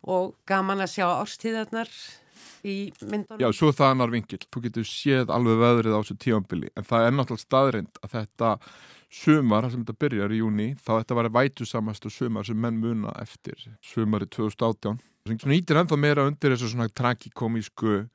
[0.01, 1.91] Og gaman að sjá árstíðarnar
[2.65, 3.41] í myndunum?
[3.41, 4.41] Já, svo það annar vingill.
[4.47, 8.55] Þú getur séð alveg veðrið á þessu tímanbili en það er náttúrulega staðrind að þetta
[9.11, 12.79] sumar, það sem þetta byrjar í júni þá þetta var vætusamast og sumar sem menn
[12.79, 18.05] muna eftir sumari 2018 sem nýtir ennþá meira undir þessu svona tragikomísku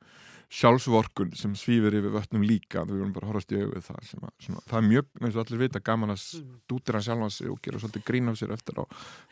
[0.47, 4.23] sjálfsvorkun sem svífur yfir vötnum líka við vorum bara að horfast í auðvið það sem
[4.23, 6.25] að, svona, það er mjög, eins og allir vita, gaman að
[6.71, 8.83] dútir hann sjálfa sig og gera svolítið grín af sér eftir á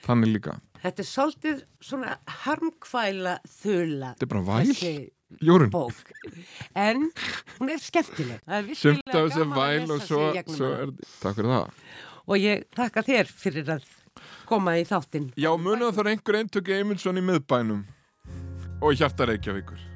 [0.04, 0.58] þannig líka.
[0.84, 5.06] Þetta er svolítið svona harmkvæla þula Þetta er bara væl,
[5.42, 6.12] Jórun bók.
[6.78, 7.08] En
[7.58, 8.44] hún er skemmtileg.
[8.78, 11.82] Sumt af þessi væl og svo, svo er Takk fyrir það.
[12.26, 13.90] Og ég þakka þér fyrir að
[14.46, 15.32] koma í þáttinn.
[15.40, 17.84] Já, munið er einhver eintöki Eymundsson í miðbænum.
[18.86, 19.95] Og hjarta Reykjavíkur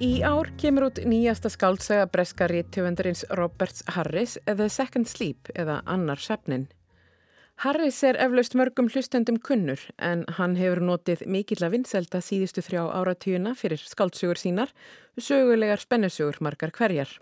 [0.00, 6.16] Í ár kemur út nýjasta skáltsaga breska rítvöndarins Roberts Harris The Second Sleep eða Annar
[6.16, 6.70] Svefnin.
[7.60, 12.86] Harris er eflaust mörgum hlustendum kunnur en hann hefur notið mikill að vinselda síðustu þrjá
[12.96, 14.72] áratugina fyrir skáltsugur sínar,
[15.20, 17.12] sögulegar spennusögur margar hverjar.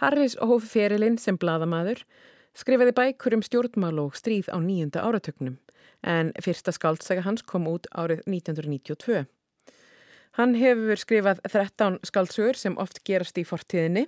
[0.00, 2.06] Harris hóf ferilinn sem bladamaður,
[2.56, 5.60] skrifaði bækur um stjórnmál og stríð á nýjunda áratögnum
[6.00, 9.26] en fyrsta skáltsaga hans kom út árið 1992.
[10.36, 14.04] Hann hefur skrifað 13 skaldsugur sem oft gerast í fortíðinni,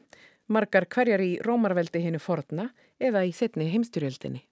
[0.53, 2.69] margar hverjar í Rómarveldi hinnu forna
[3.01, 4.43] eða í setni heimstyrjöldinni.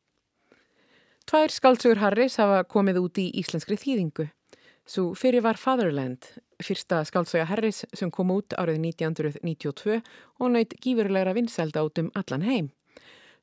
[1.29, 4.29] Tvær skaldsugur Harris hafa komið út í íslenskri þýðingu.
[4.87, 6.31] Svo fyrir var Fatherland,
[6.63, 9.99] fyrsta skaldsuga Harris sem kom út árið 1992
[10.39, 12.71] og naut gífurlegra vinsælda út um allan heim.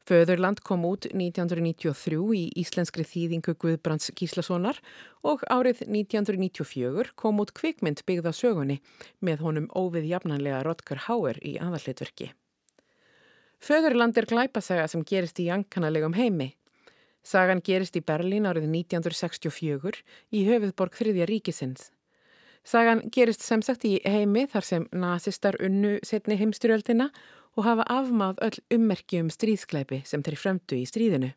[0.03, 4.81] Föðurland kom út 1993 í íslenskri þýðingu Guðbrands Gíslasonar
[5.23, 8.81] og árið 1994 kom út kvikmynd byggða sögunni
[9.23, 12.33] með honum óvið jafnanlega Rodger Hauer í aðallitverki.
[13.63, 16.49] Föðurland er glæpasaga sem gerist í jankanalegum heimi.
[17.23, 20.01] Sagan gerist í Berlín árið 1964
[20.35, 21.93] í höfuðborg þriðja ríkisins.
[22.67, 27.07] Sagan gerist sem sagt í heimi þar sem nazistar unnu setni heimstyrjöldina
[27.57, 31.33] og hafa afmáð öll ummerki um stríðskleipi sem þeir fremdu í stríðinu.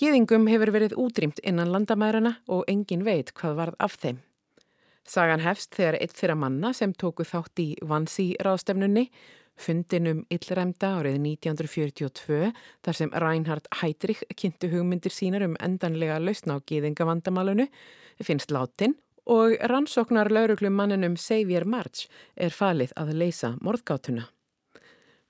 [0.00, 4.20] Gýðingum hefur verið útrýmt innan landamærarna og engin veit hvað varð af þeim.
[5.04, 9.08] Sagan hefst þegar eitt þeirra manna sem tóku þátt í Vansi ráðstefnunni,
[9.60, 12.52] fundinum illræmda árið 1942
[12.84, 17.68] þar sem Reinhard Heydrich kynntu hugmyndir sínar um endanlega lausna á gýðingavandamálunu,
[18.24, 18.96] finnst látin
[19.30, 24.30] og rannsóknar lauruglum manninum Xavier March er falið að leysa morðgátuna.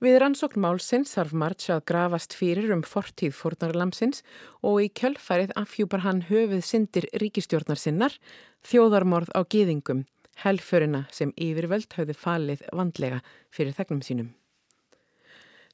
[0.01, 4.23] Við rannsókn málsins þarf March að grafast fyrir um fortíð fórnarlamsins
[4.65, 8.17] og í kjölfarið afhjúpar hann höfuð syndir ríkistjórnar sinnar,
[8.65, 10.07] þjóðarmorð á gýðingum,
[10.41, 13.21] helförina sem yfirvöld hafði falið vandlega
[13.53, 14.31] fyrir þegnum sínum.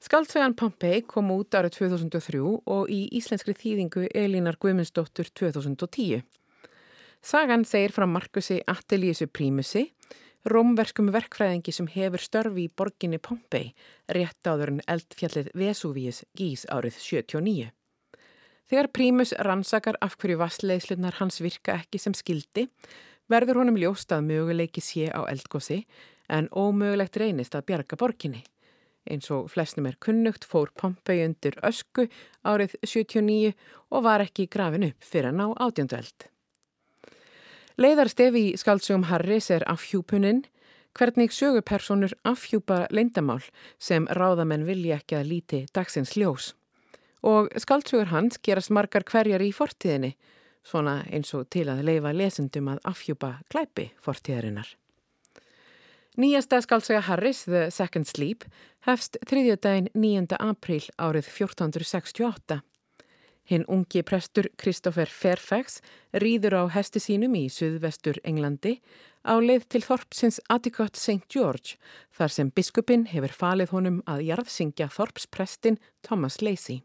[0.03, 6.27] Skaldsagan Pompei kom út árið 2003 og í íslenskri þýðingu Elínar Guðmundsdóttur 2010.
[7.23, 9.87] Sagan segir frá Markusi Attilíusu Prímusi,
[10.47, 13.73] rómverskum verkfræðingi sem hefur störfi í borginni Pompei,
[14.13, 17.73] rétt áður en eldfjallið Vesúvíus gís árið 79.
[18.67, 22.67] Þegar Prímus rannsakar af hverju vassleislunar hans virka ekki sem skildi,
[23.31, 25.83] verður honum ljóst að möguleiki sé á eldgósi
[26.31, 28.45] en ómögulegt reynist að bjarga borginni.
[29.07, 32.09] Eins og flesnum er kunnugt fór Pompei undir ösku
[32.47, 33.55] árið 79
[33.91, 36.31] og var ekki grafin upp fyrir hann á átjöndu eld.
[37.77, 40.47] Leiðarstefi í skaldsögum Harris er afhjúpuninn,
[40.97, 43.43] hvernig sögupersonur afhjúpa leindamál
[43.77, 46.55] sem ráðamenn vilja ekki að líti dagsins ljós.
[47.21, 50.15] Og skaldsögur hans gerast margar hverjar í fortíðinni,
[50.65, 54.73] svona eins og til að leifa lesendum að afhjúpa klæpi fortíðarinnar.
[56.17, 58.49] Nýjasta skaldsaga Harris, The Second Sleep,
[58.89, 60.39] hefst þriðjöldaginn 9.
[60.41, 62.63] apríl árið 1468.
[63.47, 65.79] Hinn ungi prestur Kristoffer Fairfax
[66.19, 68.81] rýður á hesti sínum í suðvestur Englandi
[69.23, 71.23] á leið til Þorpsins Atticot St.
[71.31, 71.79] George
[72.15, 76.83] þar sem biskupin hefur falið honum að jarðsingja Þorpsprestin Thomas Lacey.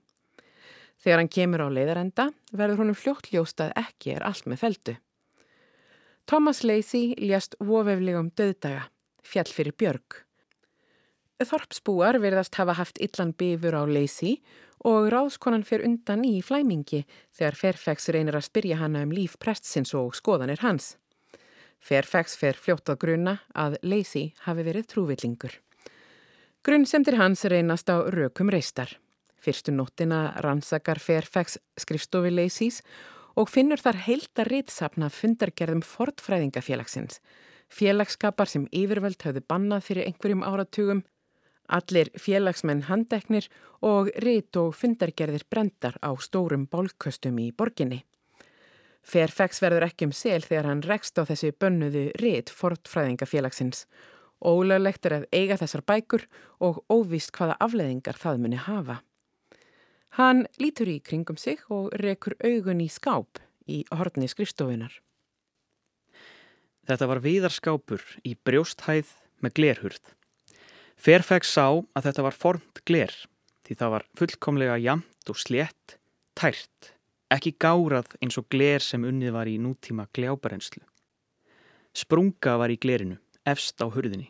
[1.02, 4.98] Þegar hann kemur á leiðarenda verður honum fljóttljóst að ekki er allt með feldu.
[6.30, 8.92] Thomas Lacey lést vofeflegum döðdaga,
[9.26, 10.22] fjall fyrir björg.
[11.42, 14.38] Þorpsbúar verðast hafa haft illan bifur á Lacey
[14.88, 17.04] og ráðskonan fer undan í flæmingi
[17.38, 20.96] þegar Fairfax reynir að spyrja hana um líf prestsins og skoðanir hans.
[21.82, 25.56] Fairfax fer fljótt að gruna að Lacey hafi verið trúvillingur.
[26.62, 29.00] Grunnsemdir hans reynast á rökum reistar.
[29.42, 32.84] Fyrstu nóttina rannsakar Fairfax skrifstofi Laceys
[33.34, 37.18] og finnur þar heilta ritsapna fundargerðum fortfræðingafélagsins,
[37.72, 41.02] félagskapar sem yfirvöld hafði bannað fyrir einhverjum áratugum,
[41.72, 43.48] allir félagsmenn handeknir
[43.82, 48.04] og rit og fundargerðir brendar á stórum bálköstum í borginni.
[49.02, 53.86] Fairfax verður ekki um sel þegar hann rekst á þessi bönnuðu rit fortfræðingafélagsins.
[54.42, 56.28] Ólöglegt er að eiga þessar bækur
[56.62, 59.02] og óvíst hvaða afleðingar það muni hafa.
[60.18, 64.92] Hann lítur í kringum sig og rekur augun í skáp í horni skrifstofunar.
[66.90, 70.02] Þetta var viðarskápur í brjósthæð með glerhurð.
[71.02, 71.66] Fairfax sá
[71.98, 73.14] að þetta var formt gler
[73.66, 75.96] því það var fullkomlega jamt og slétt,
[76.38, 76.92] tært,
[77.34, 80.84] ekki gárað eins og gler sem unnið var í nútíma gljábarenslu.
[81.98, 83.18] Sprunga var í glerinu,
[83.50, 84.30] efst á hurðinni.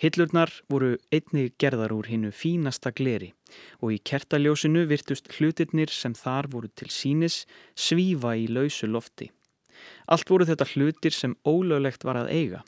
[0.00, 3.34] Hillurnar voru einnig gerðar úr hinnu fínasta gleri
[3.84, 7.42] og í kertaljósinu virtust hlutirnir sem þar voru til sínis
[7.76, 9.28] svífa í lausu lofti.
[10.08, 12.64] Allt voru þetta hlutir sem ólöglegt var að eiga.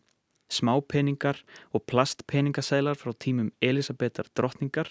[0.52, 1.40] Smápeningar
[1.72, 4.90] og plastpeningasælar frá tímum Elisabetar drottningar,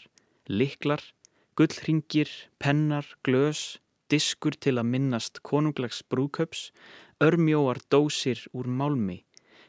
[0.49, 1.01] liklar,
[1.55, 3.77] gullringir, pennar, glös,
[4.09, 6.71] diskur til að minnast konunglags brúköps,
[7.21, 9.21] örmjóar dósir úr málmi,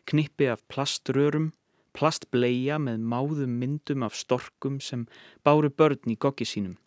[0.09, 1.53] knippi af plaströrum,
[1.93, 5.05] plastbleia með máðum myndum af storkum sem
[5.45, 6.79] báru börn í goggi sínum.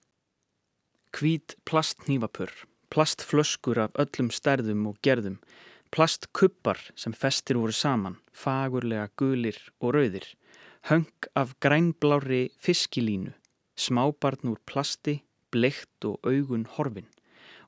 [1.15, 2.51] Hvít plastnývapur,
[2.91, 5.37] plastflöskur af öllum stærðum og gerðum,
[5.95, 10.27] plastkuppar sem festir voru saman, fagurlega gulir og rauðir,
[10.91, 11.07] höng
[11.39, 13.31] af grænblári fiskilínu,
[13.79, 17.07] smábarn úr plasti, bleikt og augun horfin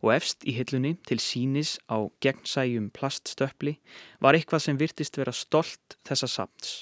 [0.03, 3.79] og efst í hillunni til sínis á gegnsæjum plaststöppli
[4.21, 6.75] var eitthvað sem virtist vera stolt þessa samts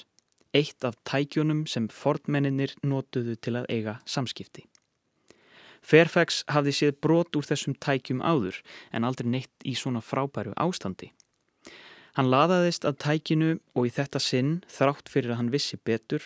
[0.56, 4.64] eitt af tækjunum sem fornmenninir notuðu til að eiga samskipti.
[5.86, 8.58] Fairfax hafði séð brot úr þessum tækjum áður
[8.96, 11.12] en aldrei neitt í svona frábæru ástandi.
[12.16, 16.22] Hann laðaðist að tækinu og í þetta sinn, þrátt fyrir að hann vissi betur,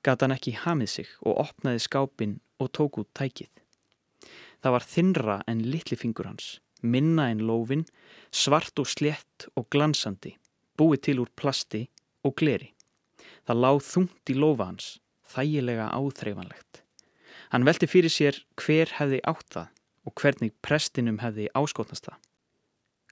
[0.00, 3.50] gata hann ekki hamið sig og opnaði skápin og tók út tækið.
[4.64, 6.46] Það var þinra en litli fingur hans,
[6.80, 7.84] minna en lófin,
[8.32, 10.38] svart og slett og glansandi,
[10.80, 11.84] búið til úr plasti
[12.24, 12.72] og gleri.
[13.44, 14.90] Það láð þungt í lofa hans,
[15.28, 16.80] þægilega áþreifanlegt.
[17.52, 19.68] Hann velti fyrir sér hver hefði átt það
[20.08, 22.16] og hvernig prestinum hefði áskotnast það.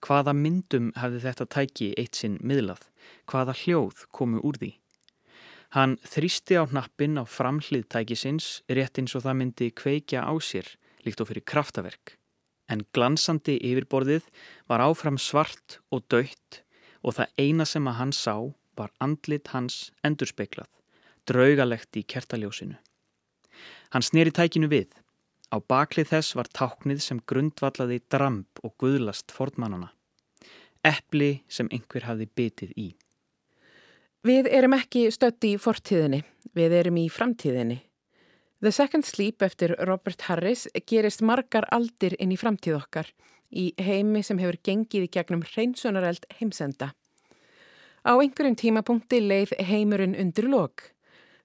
[0.02, 2.88] Hvaða myndum hefði þetta tæki eitt sinn miðlað?
[3.30, 4.72] Hvaða hljóð komu úr því?
[5.72, 10.66] Hann þrýsti á hnappin á framhlið tækisins rétt eins og það myndi kveikja á sér
[11.06, 12.18] líkt og fyrir kraftaverk.
[12.68, 14.26] En glansandi yfirborðið
[14.70, 16.62] var áfram svart og dött
[17.02, 18.34] og það eina sem að hann sá
[18.78, 20.68] var andlit hans endurspeiklað,
[21.28, 22.78] draugalegt í kertaljósinu.
[23.92, 24.88] Hann sneri tækinu við.
[25.52, 29.90] Á baklið þess var táknið sem grundvallaði dramp og guðlast fornmannana.
[30.82, 32.88] Eppli sem einhver hafði bitið í.
[34.24, 36.22] Við erum ekki stött í fortíðinni,
[36.56, 37.82] við erum í framtíðinni.
[38.62, 43.10] The Second Sleep eftir Robert Harris gerist margar aldir inn í framtíð okkar
[43.50, 46.92] í heimi sem hefur gengið í gegnum hreinsunareld heimsenda.
[48.06, 50.88] Á einhverjum tímapunkti leið heimurinn undir lok.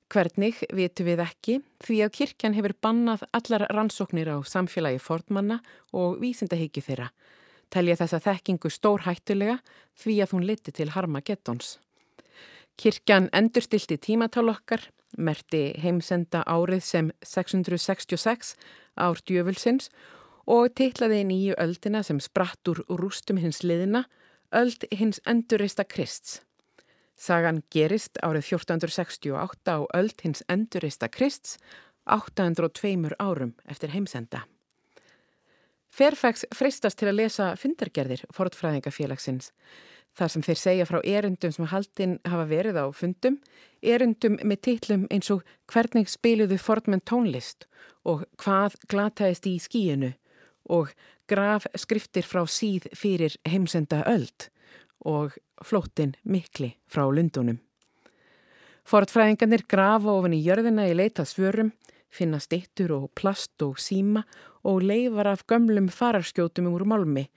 [0.08, 5.60] Hvernig vitu við ekki því að kirkjan hefur bannað allar rannsóknir á samfélagi fornmanna
[5.92, 7.10] og vísindahyggju þeirra.
[7.68, 9.58] Telja þessa þekkingu stór hættulega
[10.00, 11.76] því að hún liti til harma gettons.
[12.80, 14.80] Kirkjan endurstilti tímatál okkar,
[15.18, 18.56] merti heimsenda árið sem 666
[18.96, 19.92] ár djöfulsins
[20.48, 24.06] og titlaði nýju öldina sem spratt úr rústum hins liðina,
[24.56, 26.47] öld hins endurreista Krists.
[27.18, 31.58] Sagan gerist árið 1468 á öld hins endurista Krists
[32.06, 34.46] 802 árum eftir heimsenda.
[35.90, 39.50] Fairfax freistast til að lesa fundargerðir fortfræðingafélagsins.
[40.18, 43.40] Þar sem þeir segja frá erundum sem haldinn hafa verið á fundum,
[43.82, 47.66] erundum með titlum eins og hvernig spiluðu fortmenn tónlist
[48.06, 50.14] og hvað glataðist í skíinu
[50.70, 50.94] og
[51.30, 54.50] graf skriftir frá síð fyrir heimsenda öld
[55.06, 57.60] og flóttin mikli frá lundunum.
[58.88, 61.74] Fortfræðingarnir grafa ofan í jörðina í leita svörum,
[62.08, 64.24] finna stittur og plast og síma
[64.64, 67.28] og leifar af gömlum fararskjótum úr málmi,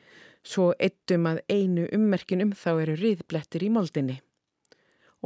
[0.47, 4.21] svo eittum að einu ummerkin um þá eru riðblettir í moldinni.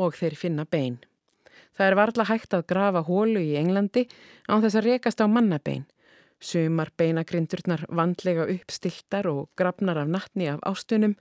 [0.00, 0.98] Og þeir finna bein.
[1.76, 4.06] Það er varla hægt að grafa hólu í Englandi
[4.48, 5.84] án þess að rekast á mannabein.
[6.40, 11.14] Sumar beinagrindurnar vandlega uppstiltar og grafnar af nattni af ástunum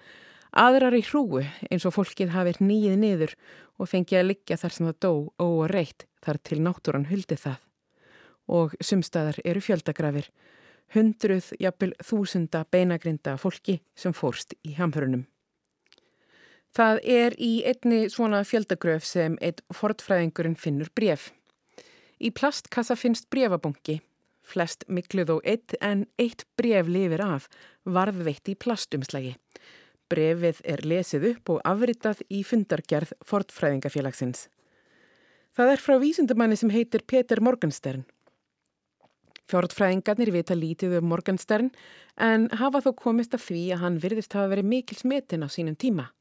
[0.53, 3.31] Aðrar í hrúu eins og fólkið hafið nýið niður
[3.81, 7.57] og fengið að liggja þar sem það dó og reitt þar til náttúran huldi það.
[8.53, 10.29] Og sumstaðar eru fjöldagrafir,
[10.93, 15.25] hundruð, jafnvel þúsunda beinagrinda fólki sem fórst í hamförunum.
[16.73, 21.31] Það er í einni svona fjöldagröf sem eitt fortfræðingurinn finnur bref.
[22.21, 23.99] Í plastkassa finnst brefabongi,
[24.45, 27.49] flest mikluð og eitt en eitt bref lifir af,
[27.85, 29.35] varðveitt í plastumslagi.
[30.13, 34.47] Brefið er lesið upp og afritað í fundargerð Fortfræðingafélagsins.
[35.57, 38.03] Það er frá vísundumanni sem heitir Peter Morgenstern.
[39.49, 41.71] Fjordfræðingarnir vita lítið um Morgenstern
[42.21, 45.77] en hafa þó komist að því að hann virðist hafa verið mikil smetin á sínum
[45.77, 46.11] tíma.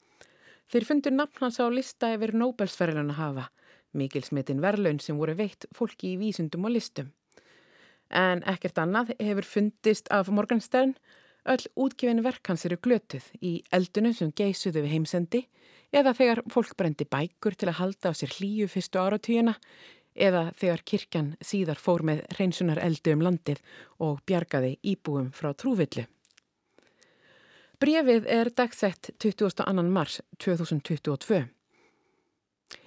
[0.73, 3.49] Þeir fundur nafn hans á lista yfir Nobelsverðlun að hafa,
[3.93, 7.13] mikil smetin verðlaun sem voru veitt fólki í vísundum og listum.
[8.09, 10.97] En ekkert annað hefur fundist af Morgenstern,
[11.49, 15.43] öll útgefin verk hans eru glötuð í eldunum sem geisuðu við heimsendi
[15.93, 19.57] eða þegar fólk brendi bækur til að halda á sér hlýju fyrstu áratvíuna
[20.15, 23.63] eða þegar kirkjan síðar fór með reynsunar eldu um landið
[24.05, 26.07] og bjargaði íbúum frá trúvillu.
[27.83, 29.83] Brefið er dagsett 22.
[29.91, 31.43] mars 2022.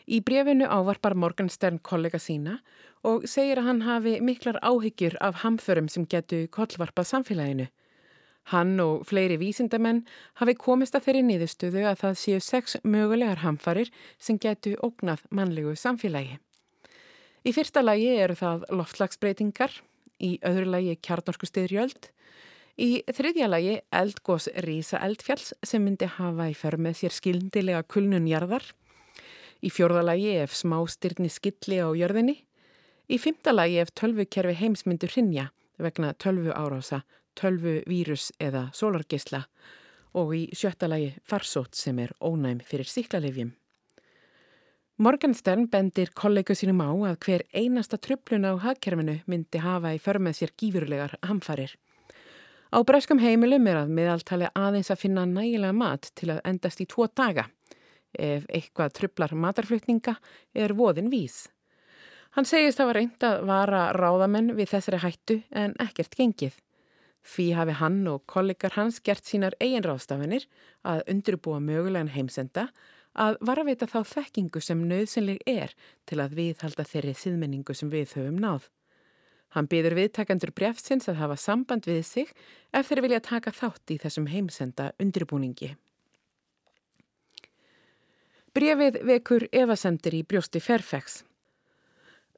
[0.06, 2.60] Í brefinu ávarpar Morgenstern kollega sína
[3.04, 7.68] og segir að hann hafi miklar áhyggjur af hamförum sem getu kollvarpað samfélaginu.
[8.54, 10.04] Hann og fleiri vísindamenn
[10.38, 13.90] hafi komist að þeirri niðurstöðu að það séu sex mögulegar hamfarir
[14.22, 16.38] sem getu ógnað mannlegu samfélagi.
[17.46, 19.74] Í fyrsta lagi eru það loftslagsbreytingar,
[20.22, 22.12] í öðru lagi kjarnorku stiðrjöld,
[22.78, 28.66] í þriðja lagi eldgós rísa eldfjalls sem myndi hafa í för með sér skildilega kulnunjarðar,
[29.66, 32.40] í fjórða lagi ef smá styrni skilli á jörðinni,
[33.10, 37.04] í fymta lagi ef tölvukerfi heimsmyndur hrinja vegna tölvu árása,
[37.38, 39.44] tölvu vírus eða sólargisla
[40.16, 43.54] og í sjötta lagi farsót sem er ónæm fyrir síklarlefjum.
[44.96, 50.38] Morgenstern bendir kollegu sínum á að hver einasta tröflun á hagkerfinu myndi hafa í förmið
[50.38, 51.74] sér gífurlegar hamfarir.
[52.72, 56.88] Á breskum heimilum er að miðaltali aðeins að finna nægilega mat til að endast í
[56.88, 57.50] tvo daga.
[58.16, 60.16] Ef eitthvað tröflar matarflutninga
[60.56, 61.50] er voðin vís.
[62.36, 66.56] Hann segist að var reynd að vara ráðamenn við þessari hættu en ekkert gengið.
[67.26, 70.46] Því hafi hann og kollegar hans gert sínar eigin ráðstafinir
[70.86, 72.68] að undirbúa mögulegan heimsenda
[73.16, 75.74] að varveita þá þekkingu sem nöðsynleg er
[76.06, 78.70] til að viðhalda þeirri síðmenningu sem við höfum náð.
[79.56, 82.32] Hann byður viðtakandur brefsins að hafa samband við sig
[82.76, 85.74] ef þeir vilja taka þátt í þessum heimsenda undirbúningi.
[88.56, 91.25] Brefið vekur evasendir í brjósti Fairfax.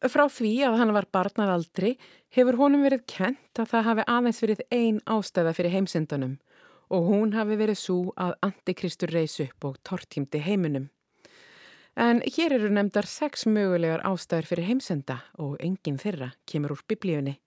[0.06, 1.96] Frá því að hann var barnaraldri
[2.36, 6.36] hefur honum verið kent að það hafi aðeins verið ein ástæða fyrir heimsendanum
[6.94, 10.92] og hún hafi verið svo að Antikristur reys upp og tortímdi heiminum.
[11.98, 17.40] En hér eru nefndar sex mögulegar ástæður fyrir heimsenda og enginn þeirra kemur úr biblíunni.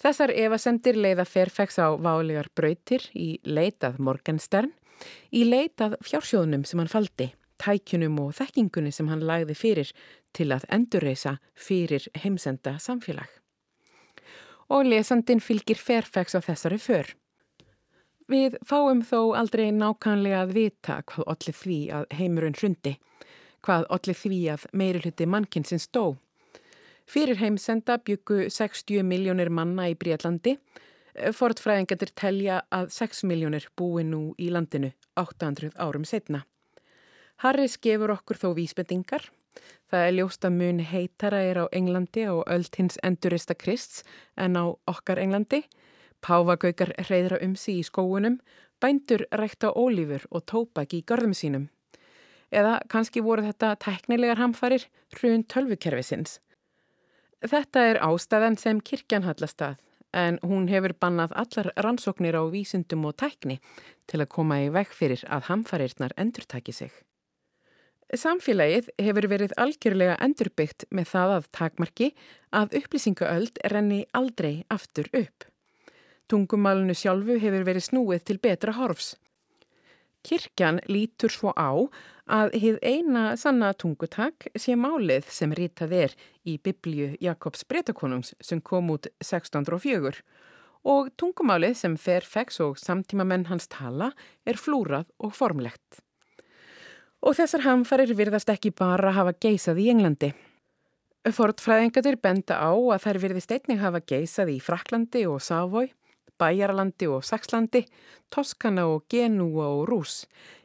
[0.00, 4.72] Þessar evasendir leiða Fairfax á válegar brautir í leitað Morgenstern,
[5.30, 7.28] í leitað fjársjóðunum sem hann faldi,
[7.64, 9.92] tækjunum og þekkingunni sem hann lagði fyrir
[10.36, 13.28] til að endurreisa fyrir heimsenda samfélag.
[14.68, 17.12] Og lesandin fylgir Fairfax á þessari för.
[18.30, 22.94] Við fáum þó aldrei nákvæmlega að vita hvað allir því að heimurinn hrundi,
[23.64, 26.16] hvað allir því að meiri hluti mannkinsins stó.
[27.04, 30.56] Fyrir heimsenda byggu 60 miljónir manna í Breitlandi,
[31.36, 36.46] fortfræðingatir telja að 6 miljónir búi nú í landinu 800 árum setna.
[37.42, 39.26] Harris gefur okkur þó vísbendingar.
[39.90, 44.02] Það er ljóst að mun heitara er á Englandi og öll hins endurista Krists
[44.36, 45.64] en á okkar Englandi,
[46.24, 48.38] Páfagaukar hreyðra um sig í skóunum,
[48.80, 51.68] bændur rækta ólífur og tópak í görðum sínum.
[52.50, 56.38] Eða kannski voru þetta teknilegar hamfarir hrun tölvukerfisins.
[57.44, 59.76] Þetta er ástæðan sem kirkjan hallast að,
[60.16, 63.58] en hún hefur bannað allar rannsóknir á vísundum og tækni
[64.08, 66.94] til að koma í veg fyrir að hamfarirnar endurtaki sig.
[68.12, 72.08] Samfélagið hefur verið algjörlega endurbyggt með það að takmarki
[72.52, 75.46] að upplýsingaöld renni aldrei aftur upp.
[76.28, 79.14] Tungumálunu sjálfu hefur verið snúið til betra horfs.
[80.24, 81.84] Kirkjan lítur svo á
[82.32, 86.14] að hið eina sanna tungutak sé málið sem rítað er
[86.48, 90.22] í Biblju Jakobs breytakonungs sem kom út 1604
[90.88, 94.12] og tungumálið sem fer fex og samtíma menn hans tala
[94.48, 96.00] er flúrað og formlegt.
[97.24, 100.34] Og þessar hamfarir virðast ekki bara hafa geysað í Englandi.
[101.24, 105.88] Fortfræðingatur benda á að þær virðist einnig hafa geysað í Fraklandi og Sávói
[106.38, 107.84] Bæjarlandi og Saxlandi,
[108.30, 110.24] Toskana og Genúa og Rús,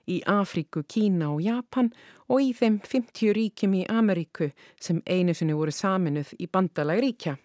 [0.10, 1.92] í Afríku, Kína og Japan
[2.30, 4.50] og í þeim 50 ríkjum í Ameríku
[4.82, 7.36] sem einu sinni voru saminuð í bandalag ríkja.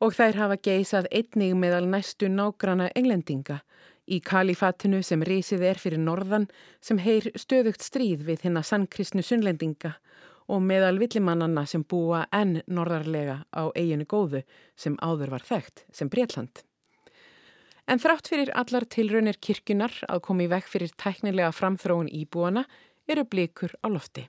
[0.00, 3.60] Og þær hafa geysað einnig meðal næstu nágrana englendinga
[4.10, 6.48] í kalifatinu sem risið er fyrir norðan
[6.82, 9.94] sem heyr stöðugt stríð við hennar sannkristnu sunnlendinga
[10.50, 14.42] og meðal villimannanna sem búa enn norðarlega á eiginu góðu
[14.74, 16.64] sem áður var þekkt sem Breitland.
[17.86, 22.66] En þrátt fyrir allar tilraunir kirkunar að komi vekk fyrir tæknilega framþróun íbúana
[23.10, 24.26] eru blikur á lofti.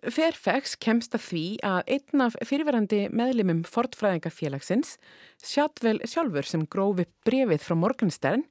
[0.00, 4.94] Fairfax kemst að því að einn af fyrirverandi meðlimum fortfræðingafélagsins,
[5.44, 8.46] Sjadvel sjálfur sem grófi brefið frá Morgenstern,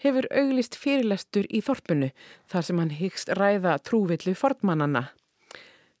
[0.00, 2.08] hefur auglist fyrirlestur í þorpunu
[2.50, 5.10] þar sem hann hyggst ræða trúvillu fortmannana.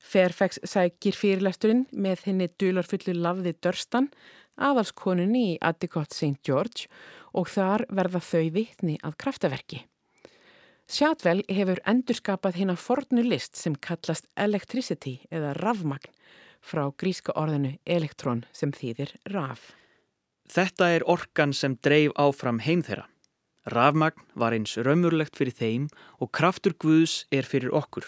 [0.04, 4.10] Fairfax sækir fyrirlesturinn með henni dularfullu lafði Dörstan,
[4.56, 6.38] aðalskonunni í Addicott St.
[6.44, 6.88] George
[7.34, 9.84] og þar verða þau vitni að kraftaverki.
[10.84, 16.12] Sjátvel hefur endurskapað hérna fornu list sem kallast electricity eða rafmagn
[16.64, 19.72] frá gríska orðinu elektrón sem þýðir raf.
[20.52, 23.06] Þetta er orkan sem dreif áfram heim þeirra.
[23.72, 25.88] Rafmagn var eins raumurlegt fyrir þeim
[26.20, 28.04] og kraftur Guðs er fyrir okkur.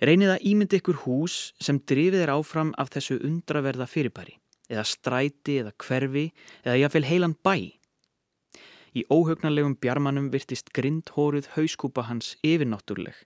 [0.00, 4.38] Reynið að ímyndi ykkur hús sem drifið er áfram af þessu undraverða fyrirbæri,
[4.72, 6.30] eða stræti eða hverfi
[6.64, 7.56] eða jáfnveil heilan bæ.
[8.94, 13.16] Í óhugnalegum bjarmanum virtist grindhóruð hauskúpa hans yfirnáttúrleg,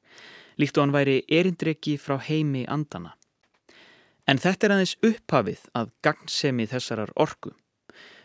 [0.57, 3.13] líkt og hann væri erindreki frá heimi andana.
[4.29, 7.53] En þetta er aðeins upphafið að gagnsemi þessarar orku.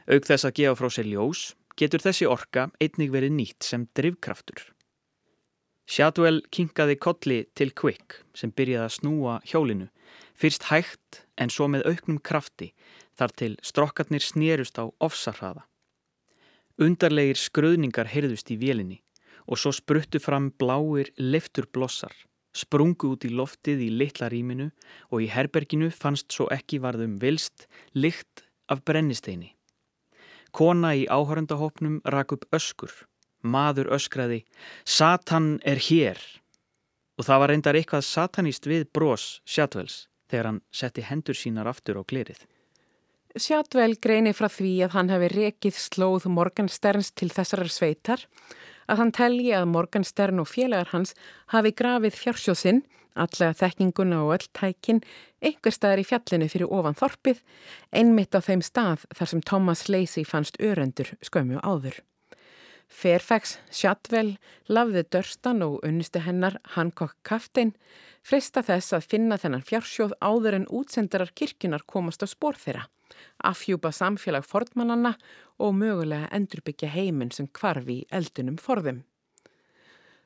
[0.08, 1.44] Aug þess að gefa frá sér ljós
[1.80, 4.64] getur þessi orka einnig verið nýtt sem drivkraftur.
[5.84, 9.90] Shadwell kinkaði kolli til Quick sem byrjaði að snúa hjólinu,
[10.36, 12.72] fyrst hægt en svo með auknum krafti
[13.20, 15.68] þar til strokkarnir snérust á ofsarhraða.
[16.82, 19.02] Undarlegir skröðningar heyrðust í vélinni
[19.46, 22.14] og svo spruttu fram bláir lefturblossar,
[22.56, 24.70] sprungu út í loftið í litla rýminu
[25.12, 29.52] og í herberginu fannst svo ekki varðum vilst lykt af brennisteini.
[30.54, 32.94] Kona í áhörndahopnum rak upp öskur,
[33.42, 34.44] maður öskraði
[34.86, 36.18] Satan er hér
[37.18, 42.02] og það var reyndar eitthvað satanist við brós Sjáttvels þegar hann setti hendur sínar aftur
[42.02, 42.40] á glerið.
[43.34, 48.22] Sjátvel greini frá því að hann hefði rekið slóð Morgansterns til þessarar sveitar,
[48.86, 51.16] að hann telji að Morganstern og félagar hans
[51.50, 52.84] hafi grafið fjársjósinn,
[53.18, 55.02] allega þekkinguna og öll tækin,
[55.42, 57.42] einhver staðar í fjallinu fyrir ofan þorpið,
[57.90, 62.04] einmitt á þeim stað þar sem Thomas Lacey fannst örendur skömmu áður.
[62.86, 64.36] Fairfax, Sjátvel,
[64.70, 67.74] lafði dörstan og unnistu hennar Hancock Kaftein,
[68.22, 72.92] frista þess að finna þennan fjársjóð áður en útsendarar kirkjunar komast á spór þeirra
[73.44, 75.14] afhjúpa samfélag fornmannanna
[75.62, 79.04] og mögulega endurbyggja heiminn sem kvarfi í eldunum forðum.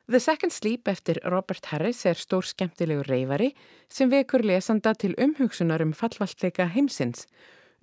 [0.08, 3.52] The Second Sleep eftir Robert Harris er stór skemmtilegur reyfari
[3.92, 7.26] sem vekur lesanda til umhugsunar um fallvaltleika heimsins,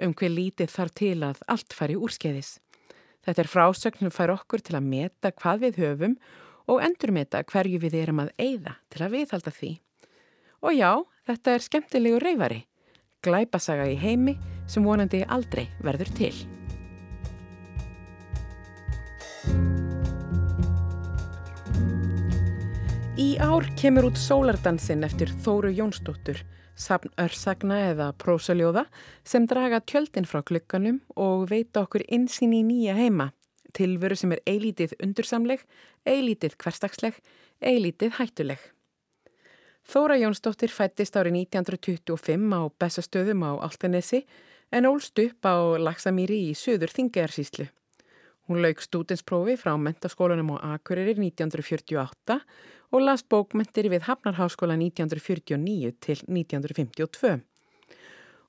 [0.01, 2.59] um hver lítið þar til að allt fari úrskeiðis.
[3.25, 6.19] Þetta er frásögnum fær okkur til að meta hvað við höfum
[6.69, 9.73] og endurmeta hverju við erum að eigða til að viðhalda því.
[10.65, 10.93] Og já,
[11.29, 12.65] þetta er skemmtilegur reyfari
[13.25, 14.37] glæpasaga í heimi
[14.67, 16.35] sem vonandi aldrei verður til.
[23.15, 26.41] Í ár kemur út Sólardansin eftir Þóru Jónsdóttur,
[26.75, 28.89] sapn örsagna eða prósaljóða
[29.23, 33.29] sem draga tjöldin frá klukkanum og veita okkur insýn í nýja heima,
[33.71, 35.63] tilveru sem er eilítið undursamleg,
[36.03, 37.21] eilítið hverstagsleg,
[37.63, 38.59] eilítið hættuleg.
[39.85, 44.25] Þóra Jónsdóttir fættist árið 1925 á Bessastöðum á Altanesi
[44.71, 47.69] en ólst upp á Laksamíri í söður Þingejarsíslu.
[48.49, 52.39] Hún lauk stúdensprófi frá mentaskólanum á Akureyri 1948
[52.93, 57.41] og las bókmentir við Hafnarháskóla 1949 til 1952.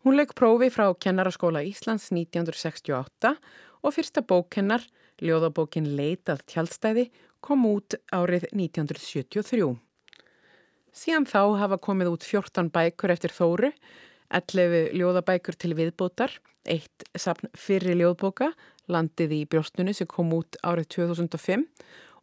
[0.05, 3.31] Hún lauk prófi frá Kennaraskóla Íslands 1968
[3.81, 4.83] og fyrsta bókennar,
[5.17, 7.07] ljóðabókin Leitað tjálstæði,
[7.41, 9.71] kom út árið 1973.
[10.95, 13.71] Síðan þá hafa komið út 14 bækur eftir Þóru,
[14.33, 16.33] 11 ljóðabækur til viðbótar,
[16.65, 18.51] eitt sapn fyrri ljóðbóka,
[18.89, 21.67] landið í brjóstunni sem kom út árið 2005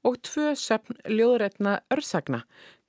[0.06, 2.42] og tvö sapn ljóðrætna örsagna,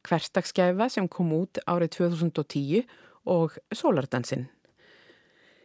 [0.07, 2.83] hverstagsgæfa sem kom út árið 2010
[3.29, 4.49] og Sólardansinn.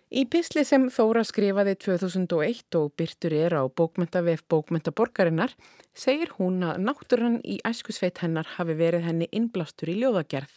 [0.09, 5.53] Í pisli sem Þóra skrifaði 2001 og byrtur er á bókmentavef bókmentaborgarinnar
[5.93, 10.55] segir hún að náttúrann í æskusveit hennar hafi verið henni innblástur í ljóðagerð.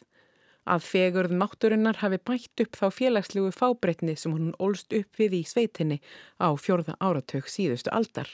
[0.70, 5.43] Að fegurð náttúrunnar hafi bætt upp þá félagslegu fábreytni sem hún ólst upp við í
[5.49, 5.97] sveitinni
[6.38, 8.30] á fjörða áratök síðustu aldar.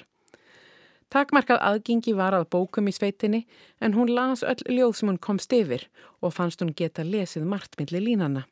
[1.07, 3.45] Takmarkað aðgengi var að bókum í sveitinni
[3.79, 5.87] en hún las öll ljóð sem hún komst yfir
[6.19, 8.43] og fannst hún geta lesið margt millir línana.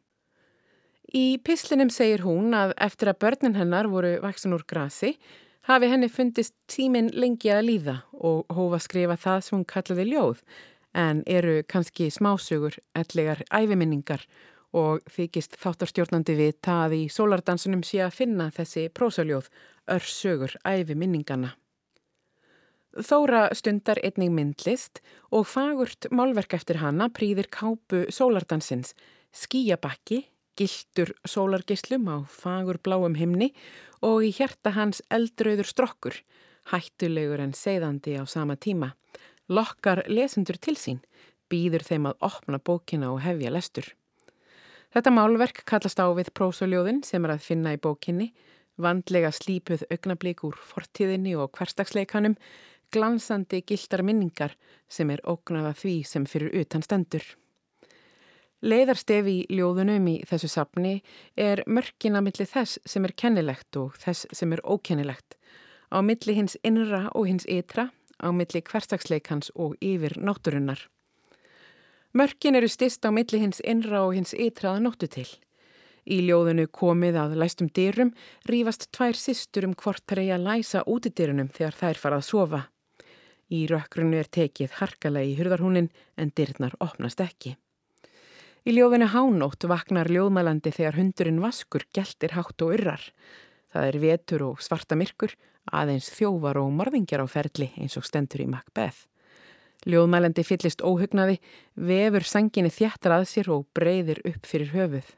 [1.11, 5.17] Í pislinum segir hún að eftir að börnin hennar voru vaksin úr grasi
[5.67, 10.41] hafi henni fundist tíminn lengi að líða og hófa skrifa það sem hún kallaði ljóð
[10.96, 14.24] en eru kannski smásugur, ellegar æfiminningar
[14.76, 19.52] og þykist þáttarstjórnandi við það í sólardansunum sé að finna þessi prósaljóð,
[19.91, 21.54] örssugur æfiminningana.
[22.96, 25.02] Þóra stundar einning myndlist
[25.36, 28.93] og fagurt málverk eftir hana prýðir kápu sólardansins,
[29.36, 30.22] skíabakki,
[30.56, 33.52] gildur sólargislum á fagur bláum himni
[34.00, 36.16] og í hjerta hans eldröður strokkur,
[36.72, 38.93] hættulegur en segðandi á sama tíma.
[39.48, 41.04] Lokkar lesendur til sín,
[41.50, 43.91] býður þeim að opna bókina og hefja lestur.
[44.96, 48.32] Þetta málverk kallast á við prósoljóðin sem er að finna í bókinni,
[48.82, 52.38] vandlega slípuð augnablík úr fortíðinni og hverstagsleikanum,
[52.96, 54.56] glansandi gildar minningar
[54.89, 57.26] sem er ógnaða því sem fyrir utan stendur.
[58.66, 60.96] Leiðarstefi í ljóðunum í þessu sapni
[61.38, 65.36] er mörkina millir þess sem er kennilegt og þess sem er ókennilegt,
[65.93, 67.89] á milli hins innra og hins ytra,
[68.22, 70.80] á milli hverstagsleikans og yfir náttúrunnar.
[72.16, 75.28] Mörkin eru stist á milli hins innra og hins ytra að nóttu til.
[76.05, 78.13] Í ljóðunu komið að læstum dyrum
[78.47, 82.61] rýfast tvær systur um hvort þær eigi að læsa útidyrunum þegar þær fara að sofa.
[83.49, 87.55] Í rökkrunu er tekið harkalega í hurðarhúnin en dyrnar opnast ekki.
[88.66, 93.03] Í ljóðinu hánótt vaknar ljóðmælandi þegar hundurinn vaskur geltir hátt og urrar.
[93.70, 95.36] Það er vetur og svarta myrkur,
[95.72, 99.05] aðeins þjóvar og morðingjar á ferli eins og stendur í Macbeth.
[99.86, 101.38] Ljóðmælandi fyllist óhugnaði,
[101.76, 105.11] vefur sanginni þjættar að sér og breyðir upp fyrir höfuð.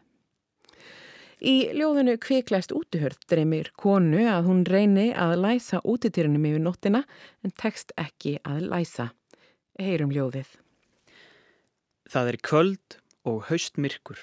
[1.38, 7.04] Í ljóðinu kviklæst útuhörð dreymir konu að hún reyni að læsa útitýrunum yfir nóttina
[7.46, 9.12] en tekst ekki að læsa.
[9.78, 10.50] Heyrum ljóðið.
[12.10, 14.18] Það er köld og haustmyrkur.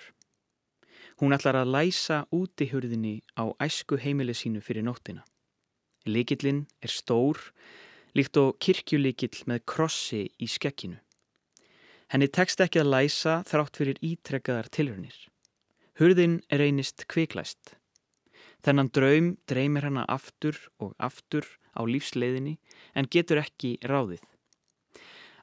[1.22, 5.22] Hún ætlar að læsa útihörðinni á æsku heimili sínu fyrir nóttina.
[6.04, 7.38] Likillinn er stór,
[8.14, 10.98] líkt og kirkjulikill með krossi í skekkinu.
[12.12, 15.16] Henni tekst ekki að læsa þrátt fyrir ítrekkaðar tilhörnir.
[15.98, 17.76] Hurðin er einist kviklæst.
[18.64, 22.58] Þennan draum dreymir hana aftur og aftur á lífsleiðinni
[22.94, 24.22] en getur ekki ráðið.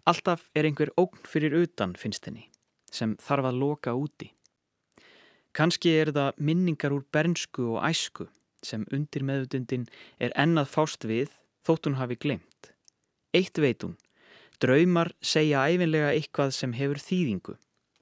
[0.06, 2.48] Alltaf er einhver ógn fyrir utan finnst henni
[2.92, 4.32] sem þarf að loka úti.
[5.56, 8.28] Kanski er það minningar úr bernsku og æsku
[8.66, 9.88] sem undir meðutundin
[10.20, 11.34] er ennað fást við
[11.68, 12.72] þótt hún hafi glemt.
[13.34, 13.98] Eitt veit hún,
[14.62, 17.58] draumar segja æfinlega eitthvað sem hefur þýðingu.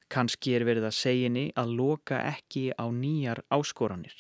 [0.10, 4.16] Kanski er verið að seginni að loka ekki á nýjar áskoranir.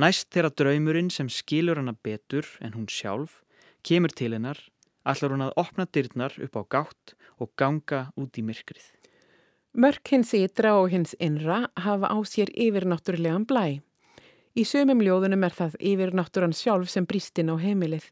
[0.00, 3.42] Næst þegar draumurinn sem skilur hana betur en hún sjálf
[3.84, 4.58] kemur til hennar,
[5.04, 8.86] allar hún að opna dyrnar upp á gátt og ganga út í myrkrið.
[9.76, 13.80] Mörk hins ytra og hins innra hafa á sér yfirnáttúrulegan blæ.
[14.58, 18.08] Í sömum ljóðunum er það yfirnáttúran sjálf sem brístinn á heimilið.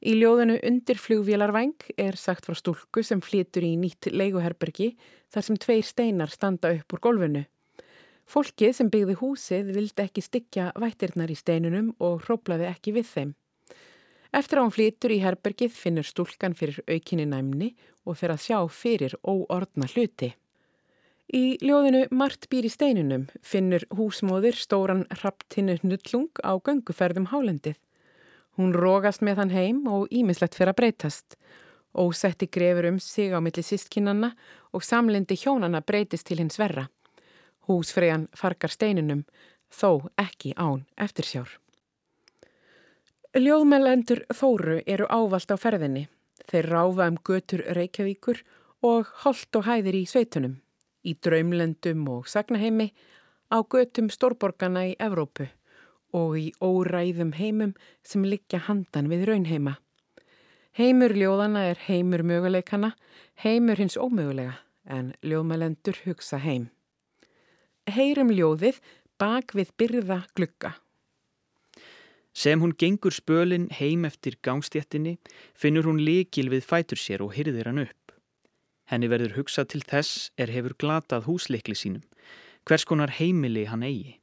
[0.00, 4.90] Í ljóðinu undir flugvélarvæng er sagt frá stúlku sem flytur í nýtt leiguherbergi
[5.32, 7.42] þar sem tveir steinar standa upp úr golfinu.
[8.28, 13.32] Fólkið sem byggði húsið vildi ekki styggja vættirnar í steinunum og hróplaði ekki við þeim.
[14.36, 17.72] Eftir að hún flytur í herbergið finnur stúlkan fyrir aukinni næmni
[18.04, 20.30] og fyrir að sjá fyrir óordna hluti.
[21.30, 27.76] Í ljóðinu Mart býr í steinunum finnur húsmóðir stóran raptinu nullung á gönguferðum hálendið.
[28.58, 31.36] Hún rógast með hann heim og ímislegt fyrir að breytast.
[31.94, 34.32] Ósetti grefur um sig á milli sístkinnanna
[34.74, 36.88] og samlindi hjónanna breytist til hins verra.
[37.70, 39.22] Húsfreyjan fargar steinunum,
[39.70, 41.60] þó ekki án eftirsjár.
[43.38, 46.08] Ljóðmellendur Þóru eru ávalt á ferðinni.
[46.50, 48.42] Þeir ráfa um götur Reykjavíkur
[48.82, 50.58] og holdt og hæðir í sveitunum,
[51.04, 52.90] í draumlendum og sagnaheimi,
[53.50, 55.48] á götum stórborgarna í Evrópu
[56.16, 57.74] og í óræðum heimum
[58.06, 59.76] sem liggja handan við raunheima.
[60.78, 62.92] Heimur ljóðana er heimur möguleikana,
[63.42, 66.70] heimur hins ómögulega, en ljóðmælendur hugsa heim.
[67.90, 68.78] Heyrum ljóðið
[69.18, 70.76] bak við byrða glugga.
[72.32, 75.16] Sem hún gengur spölin heim eftir gangstjættinni
[75.58, 77.99] finnur hún likil við fætur sér og hyrðir hann upp.
[78.90, 82.02] Henni verður hugsað til þess er hefur glatað húslikli sínum,
[82.66, 84.16] hvers konar heimili hann eigi.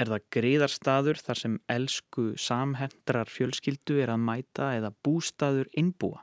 [0.00, 6.22] Er það greiðarstaður þar sem elsku samhendrar fjölskyldu er að mæta eða bústaður innbúa?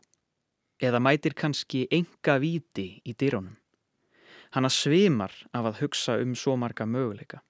[0.82, 3.54] Eða mætir kannski enga viti í dýrónum?
[4.58, 7.44] Hanna svimar af að hugsa um svo marga möguleika.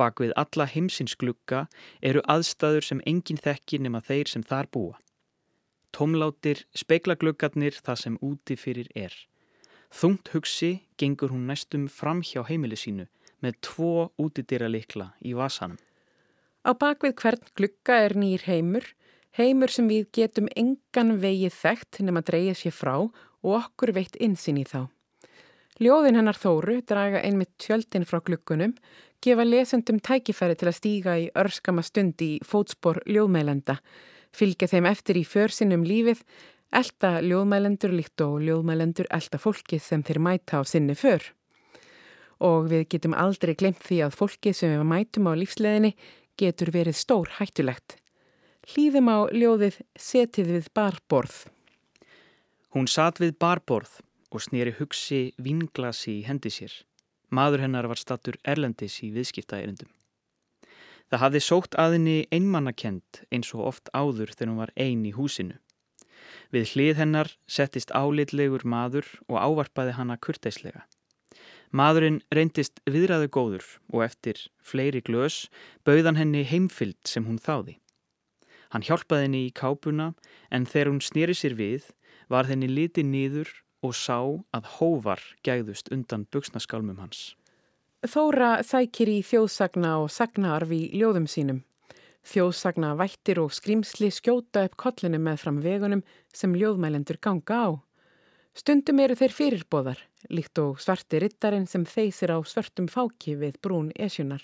[0.00, 1.66] Bak við alla heimsins glugga
[2.00, 4.96] eru aðstæður sem enginn þekkir nema þeir sem þar búa.
[5.92, 9.12] Tómlátir speiklagluggarnir það sem úti fyrir er.
[9.92, 13.06] Þungt hugsi gengur hún næstum fram hjá heimili sínu
[13.44, 15.78] með tvo útidýra likla í vasanum.
[16.66, 18.86] Á bakvið hvern glukka er nýr heimur,
[19.38, 24.58] heimur sem við getum engan vegið þekkt nema dreyið sér frá og okkur veitt insinn
[24.58, 24.88] í þá.
[25.76, 28.72] Ljóðin hennar Þóru draga einmitt tjöldin frá glukkunum,
[29.20, 33.76] gefa lesendum tækifæri til að stíga í örskama stund í fótspor ljóðmeilenda,
[34.32, 36.22] fylgja þeim eftir í försinnum lífið,
[36.74, 41.22] Elda ljóðmælendur líkt og ljóðmælendur elda fólki sem þeir mæta á sinni för.
[42.42, 45.94] Og við getum aldrei glemt því að fólki sem við mætum á lífsleðinni
[46.36, 47.96] getur verið stór hættulegt.
[48.66, 51.46] Hlýðum á ljóðið setið við barborð.
[52.74, 54.00] Hún satt við barborð
[54.34, 56.74] og snýri hugsi vinglasi í hendi sér.
[57.30, 59.88] Maður hennar var stattur erlendis í viðskiptaerindum.
[61.06, 65.56] Það hafði sótt aðinni einmannakend eins og oft áður þegar hún var ein í húsinu.
[66.54, 70.84] Við hlið hennar settist álitlegur maður og ávarpaði hana kurteislega.
[71.76, 75.46] Maðurinn reyndist viðræðu góður og eftir fleiri glös
[75.84, 77.76] bauðan henni heimfyllt sem hún þáði.
[78.72, 80.12] Hann hjálpaði henni í kápuna
[80.50, 81.90] en þegar hún snýri sér við
[82.32, 83.50] var henni litið nýður
[83.86, 84.18] og sá
[84.56, 87.34] að hóvar gæðust undan buksnaskálmum hans.
[88.06, 91.62] Þóra þækir í þjóðsagna og sagnaarf í ljóðum sínum.
[92.26, 96.00] Þjóðsagna vættir og skrýmsli skjóta upp kollinu með fram vegunum
[96.34, 97.68] sem ljóðmælendur ganga á.
[98.56, 100.00] Stundum eru þeir fyrirbóðar,
[100.32, 104.42] líkt og svarti rittarinn sem þeysir á svörtum fáki við brún esjunar.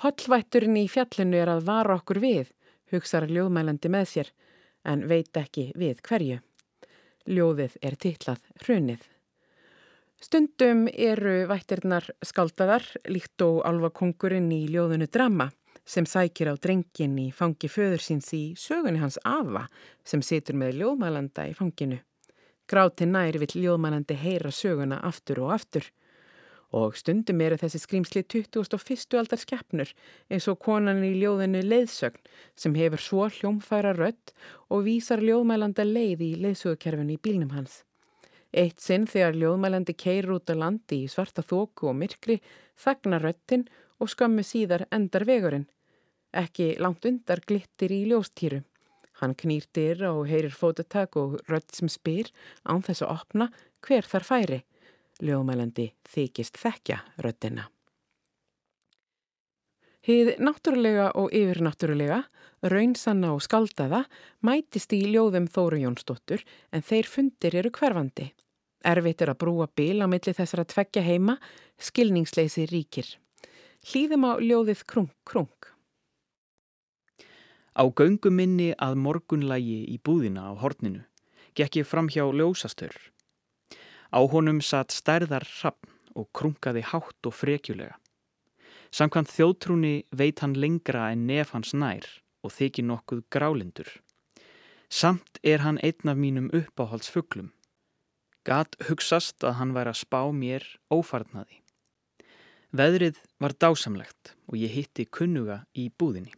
[0.00, 2.54] Hollvætturinn í fjallinu er að vara okkur við,
[2.94, 4.32] hugsaður ljóðmælandi með sér,
[4.88, 6.40] en veit ekki við hverju.
[7.28, 9.04] Ljóðið er titlað Hrunið.
[10.22, 15.50] Stundum eru vættirnar skáldaðar, líkt og alvakongurinn í ljóðinu drama
[15.88, 19.64] sem sækir á drengin í fangi föður síns í sögunni hans Ava
[20.04, 22.02] sem situr með ljóðmælanda í fanginu.
[22.68, 25.88] Gráti nær vill ljóðmælandi heyra söguna aftur og aftur
[26.76, 29.16] og stundum eru þessi skrýmsli 21.
[29.16, 29.92] aldar skeppnur
[30.28, 32.20] eins og konan í ljóðinu leiðsögn
[32.60, 34.34] sem hefur svo hljómfæra rött
[34.68, 37.80] og vísar ljóðmælanda leið í leiðsögukerfinu í bílnum hans.
[38.52, 42.38] Eitt sinn þegar ljóðmælandi keir út á landi í svarta þóku og myrkri
[42.76, 43.64] þagnar röttin
[43.98, 45.64] og skömmu síðar endar vegurinn
[46.36, 48.60] Ekki langt undar glittir í ljóstýru.
[49.18, 52.28] Hann knýrtir og heyrir fótatak og rödd sem spyr
[52.68, 53.48] án þess að opna
[53.82, 54.60] hver þar færi.
[55.24, 57.66] Ljóðmælandi þykist þekkja röddina.
[60.08, 62.22] Hið náttúrulega og yfirnáttúrulega,
[62.62, 64.04] raunsanna og skaldaða
[64.46, 68.30] mætist í ljóðum Þóru Jónsdóttur en þeir fundir eru hverfandi.
[68.86, 71.36] Erfitt er að brúa bil á milli þessar að tveggja heima,
[71.82, 73.10] skilningsleisi ríkir.
[73.90, 75.52] Hlýðum á ljóðið krung krung.
[77.78, 81.04] Á gönguminni að morgunlægi í búðina á horninu
[81.54, 82.94] gekk ég fram hjá ljósastör.
[84.10, 87.94] Á honum satt stærðar rappn og krunkaði hátt og frekjulega.
[88.90, 92.08] Samkvæmt þjótrúni veit hann lengra en nef hans nær
[92.42, 93.90] og þykir nokkuð grálindur.
[94.90, 97.52] Samt er hann einn af mínum uppáhaldsfuglum.
[98.42, 101.62] Gat hugsast að hann væri að spá mér ófarnaði.
[102.74, 106.34] Veðrið var dásamlegt og ég hitti kunnuga í búðinni.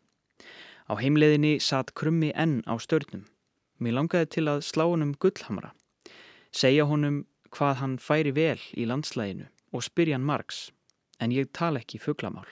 [0.90, 3.28] Á heimleiðinni satt krummi enn á störnum.
[3.78, 5.70] Mér langaði til að slá honum gullhamra,
[6.50, 7.22] segja honum
[7.54, 10.72] hvað hann færi vel í landslæginu og spyrja hann margs,
[11.22, 12.48] en ég tala ekki fugglamál.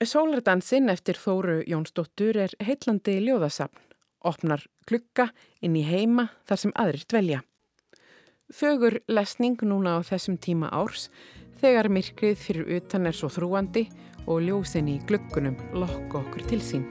[0.00, 3.78] Sólardansinn eftir Þóru Jónsdóttur er heitlandi ljóðasafn,
[4.24, 5.30] opnar klukka
[5.60, 7.42] inn í heima þar sem aðrir dvelja.
[8.52, 11.10] Fögur lesning núna á þessum tíma árs
[11.60, 13.86] þegar myrkrið fyrir utan er svo þrúandi
[14.26, 16.86] og ljósin í glöggunum lokka okkur til sín.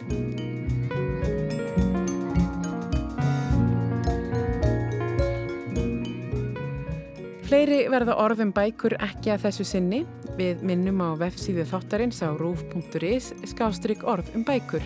[7.45, 10.01] Fleiri verða orðum bækur ekki að þessu sinni.
[10.35, 14.83] Við minnum á vefsíðu þáttarins á rúf.is skástrygg orð um bækur.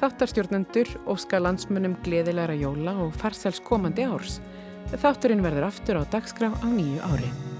[0.00, 4.40] Þáttarstjórnendur óska landsmunum gleðilegra jóla og farsels komandi árs.
[4.96, 7.53] Þátturinn verður aftur á dagskrá á nýju ári.